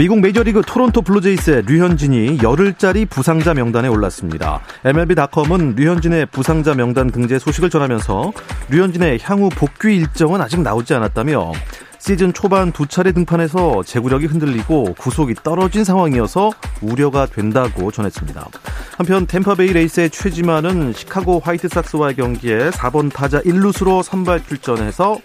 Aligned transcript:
미국 0.00 0.20
메이저리그 0.22 0.62
토론토 0.66 1.02
블루제이스의 1.02 1.64
류현진이 1.66 2.38
열흘짜리 2.42 3.04
부상자 3.04 3.52
명단에 3.52 3.86
올랐습니다. 3.88 4.62
MLB.com은 4.82 5.74
류현진의 5.76 6.24
부상자 6.32 6.72
명단 6.72 7.10
등재 7.10 7.38
소식을 7.38 7.68
전하면서 7.68 8.32
류현진의 8.70 9.18
향후 9.22 9.50
복귀 9.50 9.96
일정은 9.96 10.40
아직 10.40 10.62
나오지 10.62 10.94
않았다며 10.94 11.52
시즌 12.00 12.32
초반 12.32 12.72
두 12.72 12.86
차례 12.86 13.12
등판에서 13.12 13.82
제구력이 13.84 14.24
흔들리고 14.24 14.94
구속이 14.94 15.34
떨어진 15.42 15.84
상황이어서 15.84 16.50
우려가 16.80 17.26
된다고 17.26 17.92
전했습니다. 17.92 18.48
한편 18.96 19.26
템파베이 19.26 19.74
레이스의 19.74 20.08
최지만은 20.08 20.94
시카고 20.94 21.40
화이트삭스와의 21.44 22.16
경기에 22.16 22.70
4번 22.70 23.12
타자 23.12 23.40
1루수로 23.42 24.02
선발 24.02 24.46
출전해서 24.46 25.18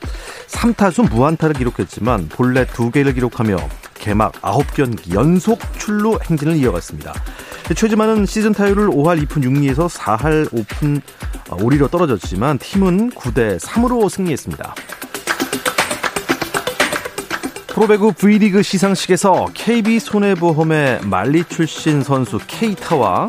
3타수 0.48 1.10
무안타를 1.10 1.56
기록했지만 1.56 2.28
본래 2.28 2.66
2개를 2.66 3.16
기록하며 3.16 3.56
개막 3.94 4.34
9경기 4.34 5.16
연속 5.16 5.60
출루 5.80 6.20
행진을 6.30 6.58
이어갔습니다. 6.58 7.14
최지만은 7.76 8.26
시즌 8.26 8.52
타율을 8.52 8.90
5할 8.90 9.26
2푼 9.26 9.44
6리에서 9.44 9.90
4할 9.90 10.52
5푼 10.52 11.02
5리로 11.46 11.90
떨어졌지만 11.90 12.60
팀은 12.60 13.12
9대 13.12 13.60
3으로 13.60 14.10
승리했습니다. 14.10 14.76
프로배구 17.76 18.14
V리그 18.14 18.64
시상식에서 18.64 19.48
KB 19.54 20.00
손해보험의 20.00 21.02
말리 21.04 21.44
출신 21.44 22.02
선수 22.02 22.40
케이타와 22.48 23.28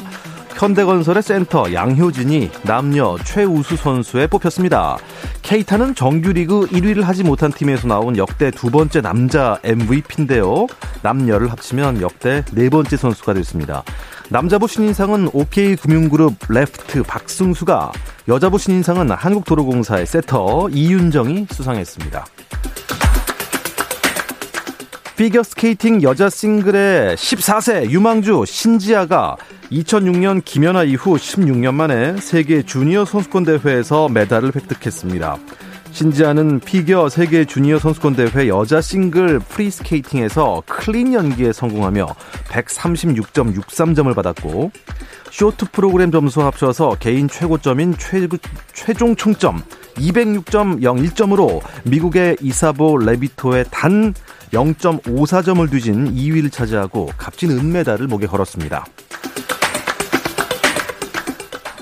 현대건설의 0.54 1.20
센터 1.24 1.72
양효진이 1.72 2.52
남녀 2.62 3.16
최우수 3.24 3.74
선수에 3.74 4.28
뽑혔습니다. 4.28 4.98
케이타는 5.42 5.96
정규리그 5.96 6.68
1위를 6.68 7.02
하지 7.02 7.24
못한 7.24 7.50
팀에서 7.50 7.88
나온 7.88 8.16
역대 8.16 8.52
두 8.52 8.70
번째 8.70 9.00
남자 9.00 9.58
MVP인데요. 9.64 10.68
남녀를 11.02 11.50
합치면 11.50 12.00
역대 12.00 12.44
네 12.52 12.70
번째 12.70 12.96
선수가 12.96 13.34
됐습니다. 13.34 13.82
남자부 14.28 14.68
신인상은 14.68 15.28
OK금융그룹 15.32 16.34
레프트 16.48 17.02
박승수가 17.02 17.90
여자부 18.28 18.58
신인상은 18.58 19.10
한국도로공사의 19.10 20.06
세터 20.06 20.68
이윤정이 20.70 21.48
수상했습니다. 21.50 22.24
피겨 25.16 25.42
스케이팅 25.42 26.02
여자 26.02 26.28
싱글의 26.28 27.16
14세 27.16 27.88
유망주 27.88 28.44
신지아가 28.46 29.38
2006년 29.72 30.44
김연아 30.44 30.84
이후 30.84 31.16
16년 31.16 31.72
만에 31.72 32.18
세계 32.18 32.62
주니어 32.62 33.06
선수권 33.06 33.44
대회에서 33.44 34.10
메달을 34.10 34.52
획득했습니다. 34.54 35.38
신지아는 35.90 36.60
피겨 36.60 37.08
세계 37.08 37.46
주니어 37.46 37.78
선수권 37.78 38.14
대회 38.14 38.48
여자 38.48 38.82
싱글 38.82 39.38
프리스케이팅에서 39.38 40.62
클린 40.66 41.14
연기에 41.14 41.54
성공하며 41.54 42.06
136.63점을 42.50 44.14
받았고 44.14 44.70
쇼트 45.30 45.70
프로그램 45.72 46.10
점수 46.10 46.42
합쳐서 46.42 46.98
개인 47.00 47.26
최고점인 47.26 47.94
최, 47.96 48.28
최종 48.74 49.16
총점 49.16 49.62
206.01점으로 49.94 51.62
미국의 51.84 52.36
이사보 52.42 52.98
레비토의 52.98 53.64
단 53.70 54.12
0.54점을 54.52 55.70
뒤진 55.70 56.14
2위를 56.14 56.52
차지하고 56.52 57.10
값진 57.16 57.50
은메달을 57.50 58.06
목에 58.06 58.26
걸었습니다. 58.26 58.84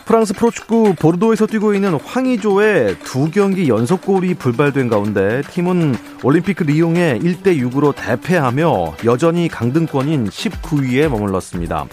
프랑스 0.04 0.34
프로축구 0.34 0.94
보르도에서 0.98 1.46
뛰고 1.46 1.74
있는 1.74 1.94
황의조의 1.94 2.98
두 3.04 3.30
경기 3.30 3.68
연속골이 3.68 4.34
불발된 4.34 4.88
가운데 4.88 5.42
팀은 5.50 5.96
올림픽 6.22 6.62
리옹에 6.62 7.18
1대 7.20 7.58
6으로 7.58 7.94
대패하며 7.96 8.96
여전히 9.06 9.48
강등권인 9.48 10.28
19위에 10.28 11.08
머물렀습니다. 11.08 11.86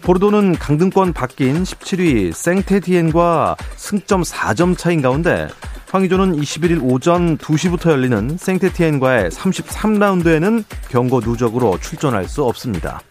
보르도는 0.00 0.56
강등권 0.58 1.12
바뀐 1.12 1.62
17위 1.62 2.32
생테티엔과 2.32 3.56
승점 3.76 4.22
4점 4.22 4.76
차인 4.76 5.00
가운데 5.00 5.46
황의조는 5.92 6.36
21일 6.36 6.80
오전 6.82 7.36
2시부터 7.36 7.90
열리는 7.90 8.38
생테티엔과의 8.38 9.28
33라운드에는 9.28 10.64
경고 10.88 11.20
누적으로 11.20 11.78
출전할 11.78 12.28
수 12.28 12.44
없습니다. 12.44 13.02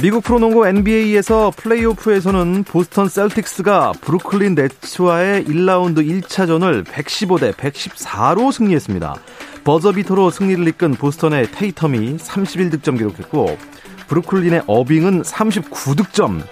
미국 0.00 0.22
프로농구 0.22 0.68
NBA에서 0.68 1.50
플레이오프에서는 1.56 2.62
보스턴 2.62 3.08
셀틱스가 3.08 3.94
브루클린 4.00 4.54
네츠와의 4.54 5.42
1라운드 5.46 6.06
1차전을 6.06 6.84
115대 6.84 7.52
114로 7.54 8.52
승리했습니다. 8.52 9.16
버저비터로 9.64 10.30
승리를 10.30 10.68
이끈 10.68 10.94
보스턴의 10.94 11.48
테이텀이 11.48 12.16
31득점 12.16 12.96
기록했고 12.96 13.58
브루클린의 14.06 14.62
어빙은 14.68 15.22
39득점, 15.22 16.42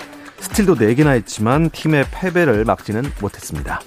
스틸도 0.41 0.77
4개나 0.77 1.15
했지만 1.15 1.71
팀의 1.71 2.07
패배를 2.11 2.65
막지는 2.65 3.03
못했습니다. 3.21 3.81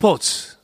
스포츠 0.00 0.56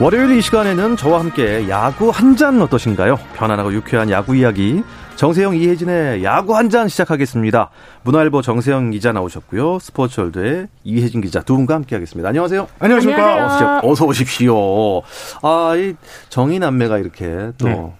월요일 0.00 0.36
이 0.36 0.42
시간에는 0.42 0.96
저와 0.96 1.20
함께 1.20 1.68
야구 1.70 2.10
한 2.10 2.36
잔 2.36 2.60
어떠신가요? 2.60 3.18
편안하고 3.34 3.72
유쾌한 3.72 4.10
야구 4.10 4.36
이야기 4.36 4.82
정세영 5.14 5.56
이혜진의 5.56 6.22
야구 6.22 6.54
한 6.54 6.68
잔 6.68 6.88
시작하겠습니다. 6.88 7.70
문화일보 8.02 8.42
정세영 8.42 8.90
기자 8.90 9.12
나오셨고요. 9.12 9.78
스포츠월드의 9.78 10.66
이혜진 10.84 11.22
기자 11.22 11.40
두 11.40 11.56
분과 11.56 11.76
함께하겠습니다. 11.76 12.28
안녕하세요. 12.28 12.66
안녕하십니까. 12.78 13.26
안녕하세요. 13.26 13.80
어서 13.84 14.04
오십시오. 14.04 15.00
아, 15.42 15.74
이 15.76 15.94
정의 16.28 16.58
남매가 16.58 16.98
이렇게 16.98 17.52
또 17.56 17.66
네. 17.68 17.92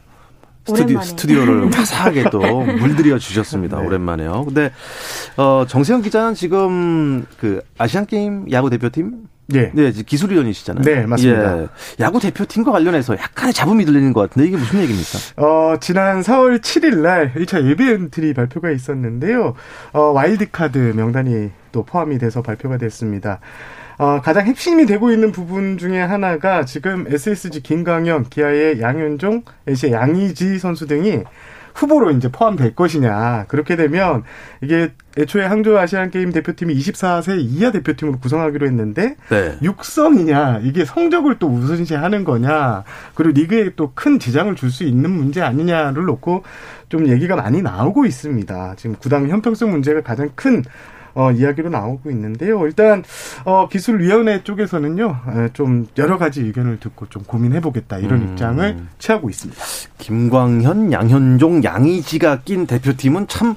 스튜디, 0.67 0.97
스튜디오를 1.03 1.71
화사하게 1.75 2.31
또 2.31 2.41
물들여 2.41 3.19
주셨습니다. 3.19 3.79
네. 3.81 3.87
오랜만에요. 3.87 4.45
근데 4.45 4.73
어 5.37 5.65
정세영 5.69 6.03
기자는 6.03 6.35
지금 6.35 7.25
그 7.39 7.61
아시안 7.79 8.07
게임 8.07 8.47
야구 8.51 8.71
대표팀 8.71 9.29
네. 9.49 9.71
네, 9.75 9.93
기술위원이시잖아요. 9.93 10.83
네, 10.83 11.07
맞습니다. 11.07 11.63
예. 11.63 11.67
야구 12.01 12.19
대표팀과 12.19 12.73
관련해서 12.73 13.15
약간의 13.17 13.55
잡음이 13.55 13.85
들리는 13.85 14.13
것 14.13 14.23
같은데 14.23 14.49
이게 14.49 14.57
무슨 14.57 14.81
얘기입니까? 14.81 15.19
어, 15.37 15.77
지난 15.81 16.21
4월 16.23 16.61
7일 16.61 16.97
날 16.97 17.33
1차 17.35 17.65
예비 17.69 17.89
엔트리 17.89 18.35
발표가 18.35 18.71
있었는데요. 18.71 19.55
어, 19.93 20.01
와일드카드 20.01 20.95
명단이 20.97 21.51
또 21.71 21.85
포함이 21.85 22.19
돼서 22.19 22.43
발표가 22.43 22.77
됐습니다. 22.77 23.39
어, 23.99 24.21
가장 24.21 24.47
핵심이 24.47 24.87
되고 24.87 25.11
있는 25.11 25.33
부분 25.33 25.79
중에 25.79 26.01
하나가 26.01 26.65
지금 26.65 27.07
SSG 27.09 27.63
김강현, 27.63 28.25
기아의 28.29 28.81
양현종, 28.81 29.43
LC의 29.67 29.93
양의지 29.93 30.59
선수 30.59 30.87
등이 30.87 31.23
후보로 31.75 32.11
이제 32.13 32.31
포함될 32.31 32.75
것이냐. 32.75 33.45
그렇게 33.49 33.77
되면 33.77 34.23
이게 34.63 34.93
애초에 35.19 35.45
항저 35.45 35.77
아시안 35.77 36.11
게임 36.11 36.33
대표팀이 36.33 36.75
24세 36.75 37.39
이하 37.39 37.71
대표팀으로 37.71 38.19
구성하기로 38.19 38.67
했는데 38.67 39.17
네. 39.29 39.59
육성이냐 39.63 40.61
이게 40.63 40.87
성적을 40.87 41.39
또 41.39 41.49
우선시하는 41.49 42.25
거냐 42.25 42.85
그리고 43.15 43.33
리그에 43.39 43.71
또 43.77 43.93
큰 43.95 44.19
지장을 44.19 44.55
줄 44.57 44.71
수 44.71 44.85
있는 44.85 45.11
문제 45.11 45.43
아니냐를 45.43 46.05
놓고 46.05 46.45
좀 46.89 47.09
얘기가 47.09 47.37
많이 47.37 47.61
나오고 47.63 48.07
있습니다. 48.07 48.75
지금 48.77 48.97
구당 48.97 49.29
형평성 49.29 49.71
문제가 49.71 50.01
가장 50.01 50.31
큰 50.35 50.63
어, 51.17 51.33
이야기로 51.33 51.71
나오고 51.71 52.11
있는데요. 52.11 52.65
일단 52.67 53.03
어, 53.45 53.69
기술위원회 53.69 54.45
쪽에서는요, 54.45 55.21
좀 55.55 55.87
여러 55.97 56.19
가지 56.19 56.43
의견을 56.43 56.79
듣고 56.79 57.09
좀 57.09 57.23
고민해보겠다 57.25 57.99
이런 57.99 58.21
음. 58.21 58.29
입장을 58.29 58.77
취하고 58.99 59.31
있습니다. 59.31 59.61
김광현, 59.99 60.93
양현종, 60.93 61.65
양의지가 61.65 62.43
낀 62.43 62.67
대표팀은 62.67 63.29
참 63.29 63.55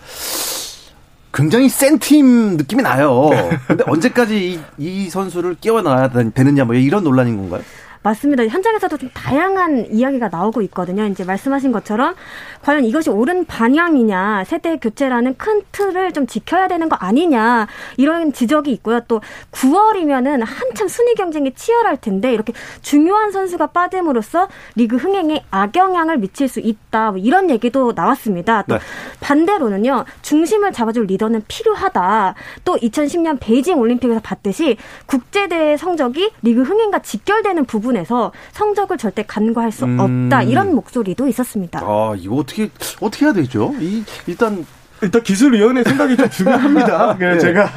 굉장히 1.34 1.70
센 1.70 2.00
팀 2.00 2.58
느낌이 2.58 2.82
나요. 2.82 3.30
근데 3.68 3.84
언제까지 3.86 4.54
이, 4.54 4.60
이 4.78 5.10
선수를 5.10 5.56
끼워 5.60 5.82
넣어야 5.82 6.10
되느냐 6.10 6.64
뭐 6.64 6.76
이런 6.76 7.04
논란인 7.04 7.38
건가요? 7.38 7.62
맞습니다. 8.02 8.48
현장에서도 8.48 8.98
좀 8.98 9.10
다양한 9.14 9.88
이야기가 9.92 10.30
나오고 10.30 10.62
있거든요. 10.64 11.06
이제 11.06 11.26
말씀하신 11.26 11.72
것처럼 11.72 12.16
과연 12.62 12.86
이것이 12.86 13.10
옳은 13.10 13.46
방향이냐, 13.46 14.46
세대 14.46 14.78
교체라는 14.78 15.36
큰 15.38 15.64
틀을 15.72 16.14
좀 16.14 16.26
지켜야 16.26 16.68
되는 16.68 16.88
거 16.88 16.96
아니냐, 16.96 17.68
이런 17.98 18.32
지적이 18.32 18.72
있고요. 18.72 19.02
또 19.08 19.22
9월이면은 19.52 20.44
한참 20.46 20.88
순위 20.88 21.14
경쟁이 21.16 21.54
치열할 21.54 21.98
텐데 21.98 22.34
이렇게 22.34 22.54
중요한 22.82 23.32
선수가 23.32 23.68
빠짐으로써 23.68 24.48
리그 24.76 24.96
흥행에 24.96 25.44
악영향을 25.52 26.18
미칠 26.20 26.48
수 26.48 26.62
있다. 26.62 27.12
뭐 27.12 27.20
이런 27.20 27.50
얘기도 27.50 27.92
나왔습니다. 27.94 28.64
또 28.64 28.76
네. 28.76 28.82
반대로는요, 29.20 30.06
중심을 30.22 30.72
잡아줄 30.72 31.06
리더는 31.06 31.44
필요하다. 31.48 32.36
또 32.64 32.76
2010년 32.78 33.40
베이징 33.40 33.78
올림픽에서 33.78 34.22
봤듯이 34.22 34.78
국제대회 35.06 35.76
성적이 35.76 36.32
리그 36.42 36.62
흥행과 36.62 37.00
직결되는 37.00 37.66
부분 37.66 37.89
부분에서 37.90 38.32
성적을 38.52 38.98
절대 38.98 39.24
간과할 39.24 39.72
수 39.72 39.86
음. 39.86 40.00
없다 40.00 40.44
이런 40.44 40.74
목소리도 40.76 41.28
있었습니다. 41.28 41.80
아 41.84 42.16
이거 42.18 42.36
어떻게 42.36 42.70
어떻게 43.02 43.26
해야 43.26 43.34
되죠? 43.34 43.74
이 43.80 44.04
일단 44.28 44.66
일단 45.02 45.24
기술위원회 45.24 45.84
생각이 45.84 46.18
좀 46.18 46.30
중요합니다. 46.30 47.18
네. 47.20 47.38
제가 47.40 47.70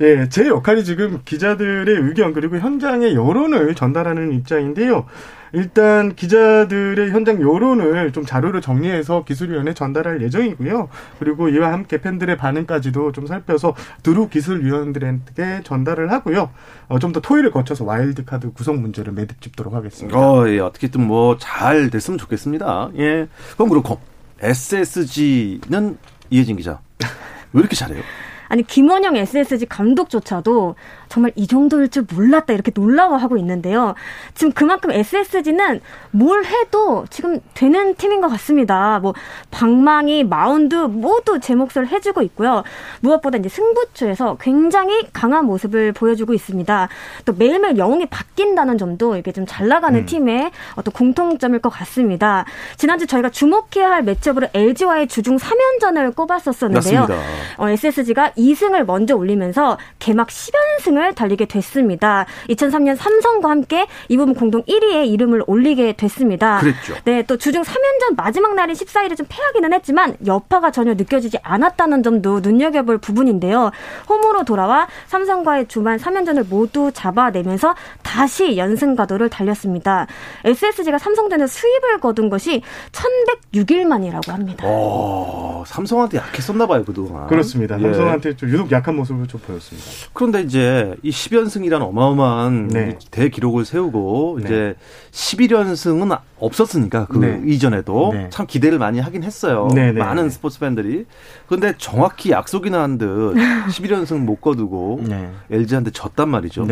예, 0.00 0.28
제 0.28 0.46
역할이 0.46 0.84
지금 0.84 1.20
기자들의 1.24 1.96
의견 1.96 2.32
그리고 2.32 2.58
현장의 2.58 3.14
여론을 3.14 3.74
전달하는 3.74 4.32
입장인데요. 4.32 5.06
일단 5.54 6.14
기자들의 6.14 7.10
현장 7.10 7.40
여론을 7.40 8.12
좀 8.12 8.26
자료로 8.26 8.60
정리해서 8.60 9.24
기술위원회에 9.24 9.72
전달할 9.72 10.20
예정이고요. 10.22 10.90
그리고 11.18 11.48
이와 11.48 11.72
함께 11.72 12.02
팬들의 12.02 12.36
반응까지도 12.36 13.12
좀 13.12 13.26
살펴서 13.26 13.74
두루 14.02 14.28
기술위원들에게 14.28 15.62
전달을 15.64 16.12
하고요. 16.12 16.50
어, 16.88 16.98
좀 16.98 17.12
더 17.12 17.20
토의를 17.20 17.50
거쳐서 17.50 17.86
와일드카드 17.86 18.52
구성 18.52 18.82
문제를 18.82 19.14
매듭 19.14 19.40
짚도록 19.40 19.72
하겠습니다. 19.72 20.18
어, 20.18 20.46
예, 20.48 20.58
어떻게든 20.60 21.06
뭐 21.06 21.38
잘 21.38 21.88
됐으면 21.88 22.18
좋겠습니다. 22.18 22.90
예. 22.98 23.26
그럼 23.54 23.70
그렇고 23.70 23.98
SSG는 24.40 25.96
이혜진 26.30 26.56
기자 26.56 26.80
왜 27.52 27.60
이렇게 27.60 27.76
잘해요? 27.76 28.02
아니 28.48 28.62
김원영 28.62 29.16
SSG 29.16 29.66
감독조차도 29.66 30.74
정말 31.08 31.32
이 31.34 31.46
정도일 31.46 31.88
줄 31.88 32.06
몰랐다 32.14 32.52
이렇게 32.52 32.70
놀라워하고 32.74 33.36
있는데요. 33.38 33.94
지금 34.34 34.52
그만큼 34.52 34.92
SSG는 34.92 35.80
뭘 36.12 36.44
해도 36.44 37.04
지금 37.10 37.40
되는 37.54 37.94
팀인 37.96 38.20
것 38.20 38.28
같습니다. 38.28 39.00
뭐 39.00 39.14
방망이, 39.50 40.24
마운드 40.24 40.74
모두 40.76 41.40
제 41.40 41.54
몫을 41.54 41.88
해주고 41.88 42.22
있고요. 42.22 42.62
무엇보다 43.00 43.38
이제 43.38 43.48
승부처에서 43.48 44.36
굉장히 44.40 45.08
강한 45.12 45.46
모습을 45.46 45.92
보여주고 45.92 46.32
있습니다. 46.34 46.88
또 47.24 47.32
매일매일 47.32 47.76
영웅이 47.78 48.06
바뀐다는 48.06 48.78
점도 48.78 49.16
이게 49.16 49.32
좀 49.32 49.48
잘 49.48 49.66
나가는 49.66 49.98
음. 49.98 50.06
팀의 50.06 50.50
어떤 50.76 50.92
공통점일 50.92 51.60
것 51.60 51.70
같습니다. 51.70 52.44
지난주 52.76 53.06
저희가 53.06 53.30
주목해야 53.30 53.90
할 53.90 54.02
매치업으로 54.04 54.48
LG와의 54.54 55.08
주중 55.08 55.36
3연전을 55.36 56.14
꼽았었었는데요. 56.14 57.08
어, 57.56 57.68
SSG가 57.68 58.32
2승을 58.36 58.84
먼저 58.84 59.16
올리면서 59.16 59.78
개막 59.98 60.28
10연승을 60.28 60.97
랭킹을 60.98 61.14
달리게 61.14 61.46
됐습니다. 61.46 62.26
2003년 62.50 62.96
삼성과 62.96 63.48
함께 63.48 63.86
이 64.08 64.16
부분 64.16 64.34
공동 64.34 64.62
1위에 64.64 65.06
이름을 65.08 65.44
올리게 65.46 65.92
됐습니다. 65.92 66.58
그랬죠. 66.58 66.94
네, 67.04 67.22
또 67.22 67.36
주중 67.36 67.62
3연전 67.62 68.16
마지막 68.16 68.54
날인 68.54 68.74
14일에 68.74 69.16
좀 69.16 69.26
패하기는 69.28 69.72
했지만 69.72 70.16
여파가 70.26 70.70
전혀 70.70 70.94
느껴지지 70.94 71.38
않았다는 71.42 72.02
점도 72.02 72.40
눈여겨볼 72.40 72.98
부분인데요. 72.98 73.70
홈으로 74.08 74.44
돌아와 74.44 74.88
삼성과의 75.06 75.68
주말 75.68 75.98
3연전을 75.98 76.48
모두 76.48 76.90
잡아내면서 76.92 77.74
다시 78.02 78.56
연승 78.56 78.96
가도를 78.96 79.30
달렸습니다. 79.30 80.06
SSG가 80.44 80.98
삼성전에 80.98 81.46
수입을 81.46 82.00
거둔 82.00 82.28
것이 82.28 82.62
1106일 83.52 83.84
만이라고 83.84 84.32
합니다. 84.32 84.66
오, 84.66 85.62
삼성한테 85.66 86.18
약했었나 86.18 86.66
봐요, 86.66 86.84
그동안. 86.84 87.26
그렇습니다. 87.28 87.78
예. 87.78 87.82
삼성한테 87.82 88.36
좀 88.36 88.48
유독 88.48 88.72
약한 88.72 88.96
모습을 88.96 89.26
좀 89.28 89.40
보였습니다. 89.40 89.88
그런데 90.12 90.42
이제 90.42 90.87
이 91.02 91.10
10연승이라는 91.10 91.80
어마어마한 91.82 92.68
네. 92.68 92.98
대기록을 93.10 93.64
세우고 93.64 94.38
네. 94.40 94.44
이제 94.44 94.74
11연승은 95.12 96.18
없었으니까 96.38 97.06
그 97.06 97.18
네. 97.18 97.40
이전에도 97.46 98.10
네. 98.12 98.26
참 98.30 98.46
기대를 98.46 98.78
많이 98.78 99.00
하긴 99.00 99.22
했어요. 99.24 99.68
네, 99.74 99.92
네, 99.92 99.98
많은 99.98 100.30
스포츠 100.30 100.58
팬들이. 100.58 101.06
그런데 101.46 101.74
정확히 101.78 102.30
약속이나 102.30 102.82
한 102.82 102.98
듯 102.98 103.34
11연승 103.68 104.18
못 104.24 104.40
거두고 104.40 105.02
LG한테 105.50 105.90
졌단 105.92 106.28
말이죠. 106.28 106.66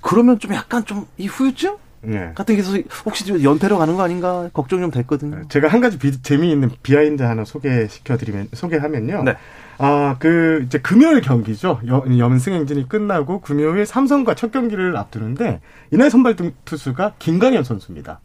그러면 0.00 0.38
좀 0.38 0.54
약간 0.54 0.84
좀 0.84 1.06
이 1.18 1.26
후유증? 1.26 1.76
네. 2.02 2.30
같은 2.36 2.54
게 2.54 2.60
있어서 2.60 2.78
혹시 3.04 3.24
연패로 3.42 3.78
가는 3.78 3.96
거 3.96 4.02
아닌가 4.02 4.48
걱정 4.52 4.80
좀 4.80 4.90
됐거든요. 4.92 5.42
제가 5.48 5.66
한 5.66 5.80
가지 5.80 5.98
비, 5.98 6.22
재미있는 6.22 6.70
비하인드 6.82 7.22
하나 7.24 7.44
소개시켜 7.44 8.16
드리면 8.16 8.48
소개하면요. 8.52 9.22
네. 9.24 9.34
아, 9.78 10.16
그, 10.18 10.62
이제 10.64 10.78
금요일 10.78 11.20
경기죠. 11.20 11.80
연승 11.86 12.54
행진이 12.54 12.88
끝나고 12.88 13.40
금요일 13.40 13.84
삼성과 13.84 14.34
첫 14.34 14.50
경기를 14.50 14.96
앞두는데, 14.96 15.60
이날 15.90 16.10
선발 16.10 16.36
투수가 16.64 17.14
김광현 17.18 17.62
선수입니다. 17.62 18.20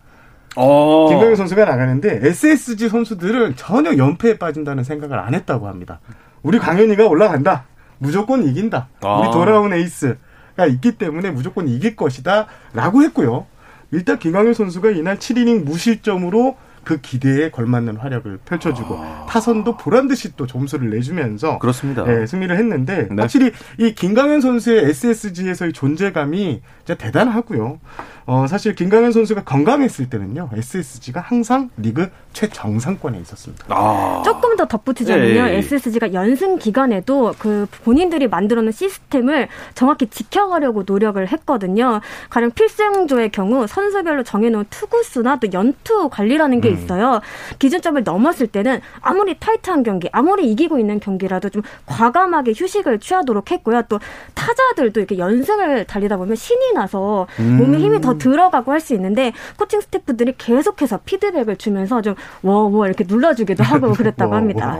어. 0.55 1.07
김광현 1.09 1.35
선수가 1.35 1.65
나가는데, 1.65 2.21
SSG 2.23 2.89
선수들은 2.89 3.55
전혀 3.57 3.97
연패에 3.97 4.37
빠진다는 4.37 4.83
생각을 4.83 5.19
안 5.19 5.33
했다고 5.33 5.67
합니다. 5.67 5.99
우리 6.41 6.57
강현이가 6.57 7.07
올라간다. 7.07 7.65
무조건 7.97 8.47
이긴다. 8.47 8.87
아. 9.01 9.19
우리 9.19 9.31
돌아온 9.31 9.73
에이스가 9.73 10.65
있기 10.69 10.93
때문에 10.93 11.31
무조건 11.31 11.67
이길 11.67 11.95
것이다. 11.95 12.47
라고 12.73 13.03
했고요. 13.03 13.45
일단 13.91 14.17
김강현 14.17 14.53
선수가 14.53 14.91
이날 14.91 15.17
7이닝 15.17 15.63
무실점으로 15.65 16.55
그 16.83 16.99
기대에 16.99 17.51
걸맞는 17.51 17.97
활약을 17.97 18.39
펼쳐주고 18.45 18.95
아. 18.97 19.25
타선도 19.29 19.77
보란 19.77 20.07
듯이 20.07 20.35
또 20.35 20.47
점수를 20.47 20.89
내주면서 20.89 21.59
그렇습니다. 21.59 22.03
네, 22.03 22.25
승리를 22.25 22.55
했는데 22.55 23.07
네. 23.09 23.21
확실히 23.21 23.51
이 23.77 23.93
김강현 23.93 24.41
선수의 24.41 24.85
SSG에서의 24.85 25.73
존재감이 25.73 26.61
진짜 26.85 26.95
대단하고요. 26.95 27.79
어, 28.25 28.45
사실 28.47 28.75
김강현 28.75 29.11
선수가 29.11 29.43
건강했을 29.43 30.09
때는요, 30.09 30.49
SSG가 30.53 31.21
항상 31.21 31.69
리그 31.77 32.09
최정상권에 32.33 33.19
있었습니다. 33.19 33.65
아. 33.69 34.21
조금 34.23 34.55
더 34.55 34.67
덧붙이자면요, 34.67 35.49
예, 35.49 35.53
예. 35.53 35.57
SSG가 35.57 36.13
연승 36.13 36.57
기간에도 36.57 37.33
그 37.39 37.67
본인들이 37.83 38.27
만들어놓은 38.27 38.71
시스템을 38.71 39.47
정확히 39.73 40.07
지켜가려고 40.07 40.83
노력을 40.85 41.25
했거든요. 41.27 41.99
가령 42.29 42.51
필승조의 42.51 43.31
경우 43.31 43.67
선수별로 43.67 44.23
정해놓은 44.23 44.65
투구수나 44.69 45.39
또 45.39 45.47
연투 45.53 46.09
관리라는 46.09 46.61
게 46.61 46.69
음. 46.69 46.73
있어요. 46.73 47.21
기준점을 47.59 48.03
넘었을 48.03 48.47
때는 48.47 48.81
아무리 49.01 49.37
타이트한 49.39 49.83
경기, 49.83 50.09
아무리 50.11 50.49
이기고 50.51 50.79
있는 50.79 50.99
경기라도 50.99 51.49
좀 51.49 51.61
과감하게 51.85 52.53
휴식을 52.55 52.99
취하도록 52.99 53.51
했고요. 53.51 53.83
또 53.89 53.99
타자들도 54.35 54.99
이렇게 54.99 55.17
연승을 55.17 55.85
달리다 55.85 56.17
보면 56.17 56.35
신이 56.35 56.73
나서 56.73 57.27
몸에 57.37 57.79
힘이 57.79 57.99
더 57.99 58.10
들어가고 58.17 58.71
할 58.71 58.81
수 58.81 58.93
있는데 58.95 59.31
코칭 59.59 59.79
스태프들이 59.81 60.33
계속해서 60.37 61.01
피드백을 61.05 61.55
주면서 61.57 62.01
좀 62.01 62.15
워워 62.41 62.87
이렇게 62.87 63.03
눌러주기도 63.07 63.63
하고 63.63 63.91
그랬다고 63.93 64.33
합니다. 64.33 64.75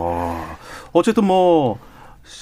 어쨌든 0.92 1.26
뭐 1.26 1.78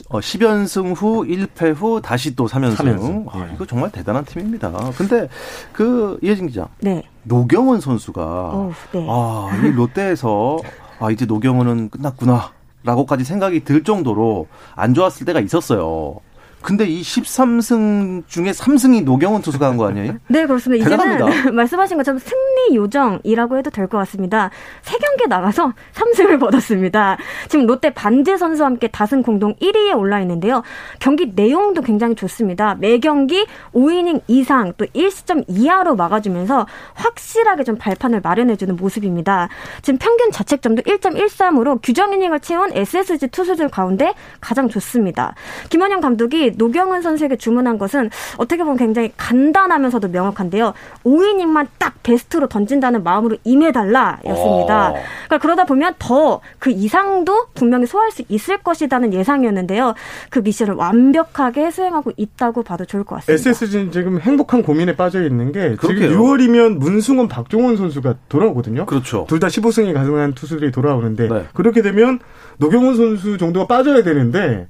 어, 0.10 0.20
10연승 0.20 0.94
후 0.96 1.26
1패 1.26 1.74
후 1.76 2.02
다시 2.02 2.36
또 2.36 2.48
3연승. 2.48 2.76
3연승. 2.76 3.26
아, 3.34 3.46
네. 3.46 3.52
이거 3.56 3.66
정말 3.66 3.92
대단한 3.92 4.24
팀입니다. 4.26 4.72
근데 4.98 5.28
그 5.74 6.18
이혜진 6.22 6.48
기자. 6.48 6.68
네. 6.80 7.04
노경원 7.24 7.82
선수가 7.82 8.22
오, 8.24 8.72
네. 8.92 9.06
아, 9.10 9.50
이 9.64 9.72
롯데에서 9.72 10.60
아, 11.00 11.12
이제 11.12 11.26
노경원은 11.26 11.90
끝났구나. 11.90 12.52
라고까지 12.84 13.26
생각이 13.26 13.66
들 13.66 13.84
정도로 13.84 14.48
안 14.76 14.94
좋았을 14.94 15.26
때가 15.26 15.40
있었어요. 15.42 16.20
근데 16.62 16.86
이 16.86 17.02
13승 17.02 18.24
중에 18.28 18.52
3승이 18.52 19.04
노경원 19.04 19.42
투수가 19.42 19.66
한 19.66 19.78
거 19.78 19.88
아니에요? 19.88 20.18
네, 20.28 20.46
그렇습니다. 20.46 20.84
대단합니다. 20.90 21.30
이제는 21.30 21.56
말씀하신 21.56 21.98
것처럼 21.98 22.20
승리 22.20 22.76
요정이라고 22.76 23.58
해도 23.58 23.70
될 23.70 23.88
것 23.88 23.98
같습니다. 24.00 24.50
세 24.82 24.98
경기 24.98 25.28
나가서 25.28 25.74
3승을 25.96 26.40
거뒀습니다. 26.40 27.18
지금 27.48 27.66
롯데 27.66 27.92
반지 27.92 28.38
선수와 28.38 28.68
함께 28.68 28.88
다승 28.88 29.24
공동 29.24 29.56
1위에 29.56 29.98
올라 29.98 30.20
있는데요. 30.22 30.62
경기 31.00 31.32
내용도 31.34 31.82
굉장히 31.82 32.16
좋습니다. 32.16 32.76
매 32.76 33.00
경기 33.00 33.46
5이닝 33.74 34.22
이상 34.28 34.74
또 34.78 34.86
1시점 34.88 35.46
이하로 35.48 35.96
막아주면서 35.96 36.68
확실하게 36.94 37.64
좀 37.64 37.78
발판을 37.78 38.20
마련해주는 38.22 38.76
모습입니다. 38.76 39.48
지금 39.82 39.98
평균 39.98 40.32
자책점도 40.32 40.82
1.13으로 40.84 41.80
규정 41.82 42.14
이닝을 42.14 42.40
채운 42.42 42.72
SSG 42.74 43.28
투수들 43.30 43.70
가운데 43.70 44.14
가장 44.42 44.68
좋습니다. 44.70 45.34
김원영 45.70 46.02
감독이 46.02 46.49
노경은 46.58 47.02
선수에게 47.02 47.36
주문한 47.38 47.78
것은 47.78 48.10
어떻게 48.38 48.64
보면 48.64 48.78
굉장히 48.78 49.12
간단하면서도 49.18 50.08
명확한데요. 50.10 50.74
5이닝만 51.06 51.68
딱 51.78 51.96
베스트로 52.04 52.48
던진다는 52.48 53.04
마음으로 53.04 53.38
임해달라였습니다. 53.44 54.90
어. 54.90 54.94
그러니까 54.94 55.38
그러다 55.40 55.66
보면 55.66 55.96
더 56.00 56.42
그 56.60 56.70
이상도 56.72 57.48
분명히 57.54 57.86
소화할 57.86 58.12
수 58.12 58.24
있을 58.28 58.58
것이라는 58.58 59.14
예상이었는데요. 59.14 59.94
그 60.30 60.40
미션을 60.40 60.74
완벽하게 60.76 61.72
수행하고 61.72 62.12
있다고 62.18 62.64
봐도 62.64 62.86
좋을 62.86 63.04
것 63.04 63.16
같습니다. 63.16 63.34
SSG는 63.50 63.92
지금 63.92 64.20
행복한 64.20 64.62
고민에 64.64 64.96
빠져 64.96 65.24
있는 65.24 65.52
게 65.52 65.76
그렇게요. 65.76 66.10
지금 66.10 66.18
6월이면 66.22 66.78
문승원, 66.78 67.28
박종원 67.28 67.78
선수가 67.78 68.16
돌아오거든요. 68.30 68.86
그렇죠. 68.86 69.26
둘 69.28 69.40
다 69.40 69.48
15승이 69.48 69.94
가능한 69.94 70.34
투수들이 70.34 70.72
돌아오는데 70.72 71.30
네. 71.30 71.46
그렇게 71.54 71.82
되면 71.82 72.20
노경은 72.58 72.96
선수 72.98 73.38
정도가 73.38 73.68
빠져야 73.68 74.04
되는데 74.04 74.68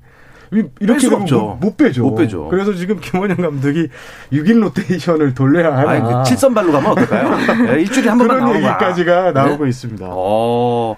이렇게 0.51 1.10
못, 1.10 1.20
못, 1.60 1.77
빼죠. 1.77 2.03
못 2.03 2.15
빼죠. 2.15 2.48
그래서 2.50 2.74
지금 2.74 3.00
김원형 3.00 3.38
감독이 3.38 3.88
6인 4.32 4.60
로테이션을 4.62 5.34
돌려야 5.36 5.77
하나. 5.77 5.89
아니, 5.91 6.01
그 6.01 6.10
7선발로 6.10 6.72
가면 6.72 6.86
어떨까요? 6.91 7.65
네, 7.65 7.82
일주일에 7.82 8.10
한 8.10 8.18
번만 8.18 8.39
그런 8.39 8.56
얘기까지가 8.56 9.32
나오고 9.32 9.63
네? 9.65 9.70
있습니다. 9.70 10.08
어, 10.10 10.96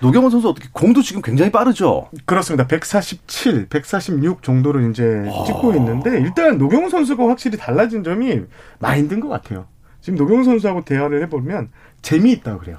노경은 0.00 0.30
선수 0.30 0.48
어떻게 0.48 0.68
공도 0.72 1.02
지금 1.02 1.22
굉장히 1.22 1.52
빠르죠? 1.52 2.08
그렇습니다. 2.24 2.66
147, 2.66 3.66
146 3.68 4.42
정도로 4.42 4.80
이제 4.90 5.24
어. 5.28 5.44
찍고 5.46 5.74
있는데 5.74 6.20
일단 6.20 6.58
노경은 6.58 6.90
선수가 6.90 7.28
확실히 7.28 7.58
달라진 7.58 8.02
점이 8.02 8.40
마인드인 8.80 9.20
것 9.20 9.28
같아요. 9.28 9.66
지금 10.00 10.18
노경은 10.18 10.44
선수하고 10.44 10.84
대화를 10.84 11.22
해보면 11.22 11.70
재미있다 12.02 12.58
그래요. 12.58 12.78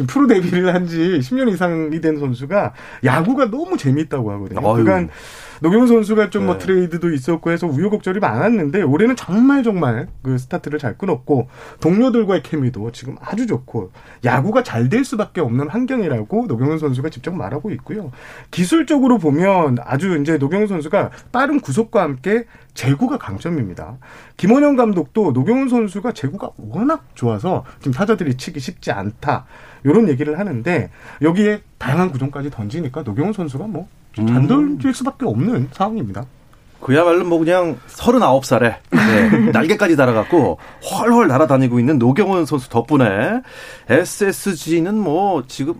지금 0.00 0.06
프로 0.06 0.26
데뷔를 0.26 0.74
한 0.74 0.80
지 0.90 0.96
10년 0.96 1.52
이상이 1.52 2.00
된 2.00 2.18
선수가 2.18 2.72
야구가 3.04 3.50
너무 3.50 3.76
재미있다고 3.76 4.32
하거든요. 4.32 4.66
아유. 4.66 4.76
그간 4.78 5.10
노경은 5.60 5.86
선수가 5.86 6.30
좀 6.30 6.40
뭐 6.40 6.54
네. 6.54 6.58
트레이드도 6.58 7.12
있었고 7.12 7.50
해서 7.50 7.66
우여곡절이 7.66 8.18
많았는데 8.18 8.80
올해는 8.82 9.14
정말 9.14 9.62
정말 9.62 10.08
그 10.22 10.38
스타트를 10.38 10.78
잘 10.78 10.96
끊었고 10.96 11.48
동료들과의 11.80 12.42
케미도 12.42 12.90
지금 12.92 13.16
아주 13.20 13.46
좋고 13.46 13.92
야구가 14.24 14.62
잘 14.62 14.88
될 14.90 15.04
수밖에 15.04 15.40
없는 15.42 15.68
환경이라고 15.68 16.46
노경은 16.48 16.78
선수가 16.78 17.10
직접 17.10 17.32
말하고 17.32 17.70
있고요. 17.72 18.10
기술적으로 18.50 19.18
보면 19.18 19.76
아주 19.84 20.18
이제 20.18 20.38
노경은 20.38 20.66
선수가 20.66 21.10
빠른 21.30 21.60
구속과 21.60 22.02
함께 22.02 22.46
제구가 22.72 23.18
강점입니다. 23.18 23.98
김원영 24.38 24.76
감독도 24.76 25.32
노경훈 25.32 25.68
선수가 25.68 26.12
제구가 26.12 26.52
워낙 26.56 27.04
좋아서 27.14 27.64
지금 27.80 27.92
타자들이 27.92 28.36
치기 28.36 28.58
쉽지 28.58 28.90
않다. 28.90 29.44
이런 29.84 30.08
얘기를 30.08 30.38
하는데 30.38 30.90
여기에 31.22 31.62
다양한 31.78 32.10
구종까지 32.10 32.50
던지니까 32.50 33.02
노경훈 33.02 33.32
선수가 33.32 33.66
뭐 33.66 33.88
단돌질 34.14 34.90
음. 34.90 34.92
수밖에 34.92 35.26
없는 35.26 35.68
상황입니다. 35.72 36.26
그야말로 36.80 37.24
뭐 37.24 37.38
그냥 37.38 37.78
39살에 37.88 38.76
네, 38.90 39.28
날개까지 39.52 39.96
달아갖고 39.96 40.58
훨훨 40.90 41.28
날아다니고 41.28 41.78
있는 41.78 41.98
노경원 41.98 42.46
선수 42.46 42.70
덕분에 42.70 43.42
SSG는 43.88 44.98
뭐 44.98 45.44
지금 45.46 45.74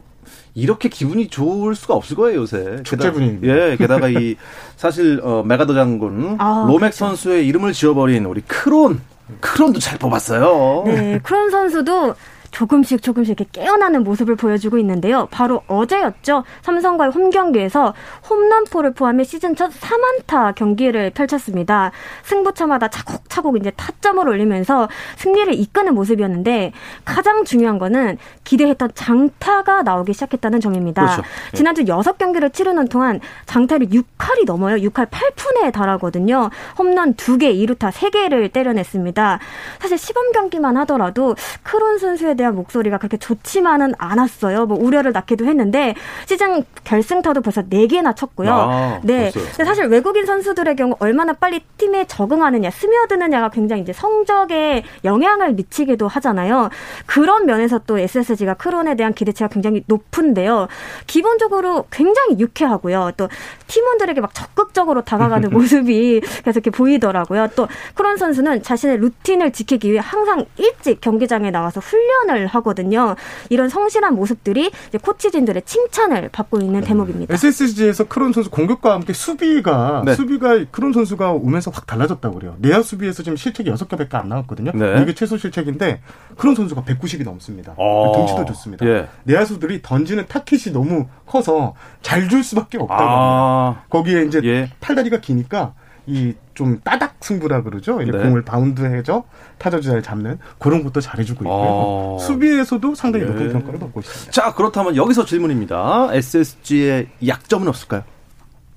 이렇게 0.54 0.88
기분이 0.88 1.28
좋을 1.28 1.74
수가 1.74 1.94
없을 1.94 2.16
거예요 2.16 2.40
요새. 2.40 2.82
축제 2.82 3.10
분위 3.12 3.38
예, 3.44 3.76
게다가 3.78 4.08
이 4.08 4.36
사실 4.76 5.20
어, 5.22 5.42
메가더 5.42 5.74
장군 5.74 6.36
아, 6.38 6.64
로맥 6.66 6.80
그렇죠. 6.80 6.96
선수의 6.96 7.46
이름을 7.46 7.72
지어버린 7.72 8.26
우리 8.26 8.42
크론 8.42 9.00
크론도 9.40 9.78
잘 9.78 9.98
뽑았어요. 9.98 10.82
네, 10.86 11.20
크론 11.22 11.50
선수도 11.50 12.14
조금씩 12.50 13.02
조금씩 13.02 13.40
이렇게 13.40 13.60
깨어나는 13.62 14.04
모습을 14.04 14.36
보여주고 14.36 14.78
있는데요. 14.78 15.28
바로 15.30 15.62
어제였죠. 15.66 16.44
삼성과의 16.62 17.12
홈 17.12 17.30
경기에서 17.30 17.94
홈런포를 18.28 18.92
포함해 18.94 19.24
시즌 19.24 19.54
첫 19.54 19.70
3안타 19.70 20.54
경기를 20.54 21.10
펼쳤습니다. 21.10 21.92
승부처마다 22.24 22.88
차곡차곡 22.88 23.56
이제 23.56 23.70
타점을 23.76 24.26
올리면서 24.26 24.88
승리를 25.16 25.54
이끄는 25.54 25.94
모습이었는데 25.94 26.72
가장 27.04 27.44
중요한 27.44 27.78
거는 27.78 28.18
기대했던 28.44 28.90
장타가 28.94 29.82
나오기 29.82 30.12
시작했다는 30.12 30.60
점입니다. 30.60 31.02
그렇죠. 31.02 31.22
예. 31.52 31.56
지난주 31.56 31.84
6경기를 31.84 32.52
치르는 32.52 32.88
동안 32.88 33.20
장타를 33.46 33.88
6할이 33.88 34.44
넘어요. 34.46 34.76
6할 34.76 35.08
8푼에 35.08 35.72
달하거든요. 35.72 36.50
홈런 36.78 37.14
2개, 37.14 37.54
2루타 37.54 37.90
3개를 37.92 38.52
때려냈습니다. 38.52 39.38
사실 39.78 39.98
시범 39.98 40.32
경기만 40.32 40.76
하더라도 40.78 41.36
크론 41.62 41.98
선수에 41.98 42.34
대한 42.40 42.54
목소리가 42.54 42.96
그렇게 42.96 43.18
좋지만은 43.18 43.92
않았어요. 43.98 44.64
뭐 44.64 44.78
우려를 44.80 45.12
낳기도 45.12 45.44
했는데 45.44 45.94
시즌 46.24 46.64
결승타도 46.84 47.42
벌써 47.42 47.62
4개나 47.62 48.16
쳤고요. 48.16 48.50
아, 48.50 49.00
네. 49.02 49.30
근데 49.30 49.64
사실 49.64 49.84
외국인 49.84 50.24
선수들의 50.24 50.74
경우 50.76 50.96
얼마나 51.00 51.34
빨리 51.34 51.60
팀에 51.76 52.06
적응하느냐, 52.06 52.70
스며드느냐가 52.70 53.50
굉장히 53.50 53.82
이제 53.82 53.92
성적에 53.92 54.84
영향을 55.04 55.52
미치기도 55.52 56.08
하잖아요. 56.08 56.70
그런 57.04 57.44
면에서 57.44 57.78
또 57.86 57.98
SSG가 57.98 58.54
크론에 58.54 58.94
대한 58.96 59.12
기대치가 59.12 59.48
굉장히 59.48 59.84
높은데요. 59.86 60.68
기본적으로 61.06 61.84
굉장히 61.90 62.38
유쾌하고요. 62.38 63.12
또 63.18 63.28
팀원들에게 63.66 64.22
막 64.22 64.32
적극적으로 64.32 65.02
다가가는 65.02 65.50
모습이 65.52 66.20
계속 66.42 66.60
이렇게 66.60 66.70
보이더라고요. 66.70 67.48
또 67.54 67.68
크론 67.94 68.16
선수는 68.16 68.62
자신의 68.62 68.96
루틴을 68.98 69.52
지키기 69.52 69.92
위해 69.92 70.00
항상 70.02 70.46
일찍 70.56 71.02
경기장에 71.02 71.50
나와서 71.50 71.80
훈련을 71.80 72.29
칭찬을 72.30 72.46
하거든요. 72.46 73.14
이런 73.48 73.68
성실한 73.68 74.14
모습들이 74.14 74.70
이제 74.88 74.98
코치진들의 74.98 75.62
칭찬을 75.64 76.28
받고 76.30 76.60
있는 76.60 76.80
대목입니다. 76.80 77.34
SSG에서 77.34 78.04
크론 78.04 78.32
선수 78.32 78.50
공격과 78.50 78.94
함께 78.94 79.12
수비가 79.12 80.02
네. 80.04 80.14
수비가 80.14 80.64
크론 80.70 80.92
선수가 80.92 81.32
오면서 81.32 81.70
확 81.70 81.86
달라졌다고 81.86 82.36
그래요. 82.36 82.56
내야 82.58 82.82
수비에서 82.82 83.22
지금 83.22 83.36
실책이 83.36 83.70
6개밖에 83.70 84.14
안 84.14 84.28
나왔거든요. 84.28 84.72
네. 84.74 85.02
이게 85.02 85.14
최소 85.14 85.36
실책인데 85.36 86.00
크론 86.36 86.54
선수가 86.54 86.82
190이 86.82 87.24
넘습니다. 87.24 87.74
어. 87.76 88.12
등치도 88.16 88.44
좋습니다. 88.46 88.86
예. 88.86 89.08
내야수들이 89.24 89.82
던지는 89.82 90.26
타켓이 90.28 90.72
너무 90.72 91.06
커서 91.26 91.74
잘 92.02 92.30
줄 92.30 92.44
수밖에 92.44 92.78
없다고 92.78 93.02
아. 93.02 93.82
거기에 93.88 94.22
이제 94.22 94.40
예. 94.44 94.70
팔다리가 94.78 95.20
기니까 95.20 95.72
이 96.06 96.34
좀 96.60 96.78
따닥 96.84 97.14
승부라 97.20 97.62
그러죠. 97.62 98.02
이제 98.02 98.12
네. 98.12 98.18
공을 98.18 98.42
바운드해서 98.42 99.24
타자 99.56 99.80
주자를 99.80 100.02
잡는 100.02 100.38
그런 100.58 100.84
것도 100.84 101.00
잘해주고 101.00 101.44
있고요. 101.44 102.18
아. 102.20 102.22
수비에서도 102.22 102.94
상당히 102.94 103.24
네. 103.24 103.30
높은 103.30 103.50
평가를 103.52 103.80
받고 103.80 104.00
있습니다. 104.00 104.30
자 104.30 104.52
그렇다면 104.52 104.94
여기서 104.94 105.24
질문입니다. 105.24 106.10
SSG의 106.12 107.08
약점은 107.26 107.66
없을까요? 107.66 108.02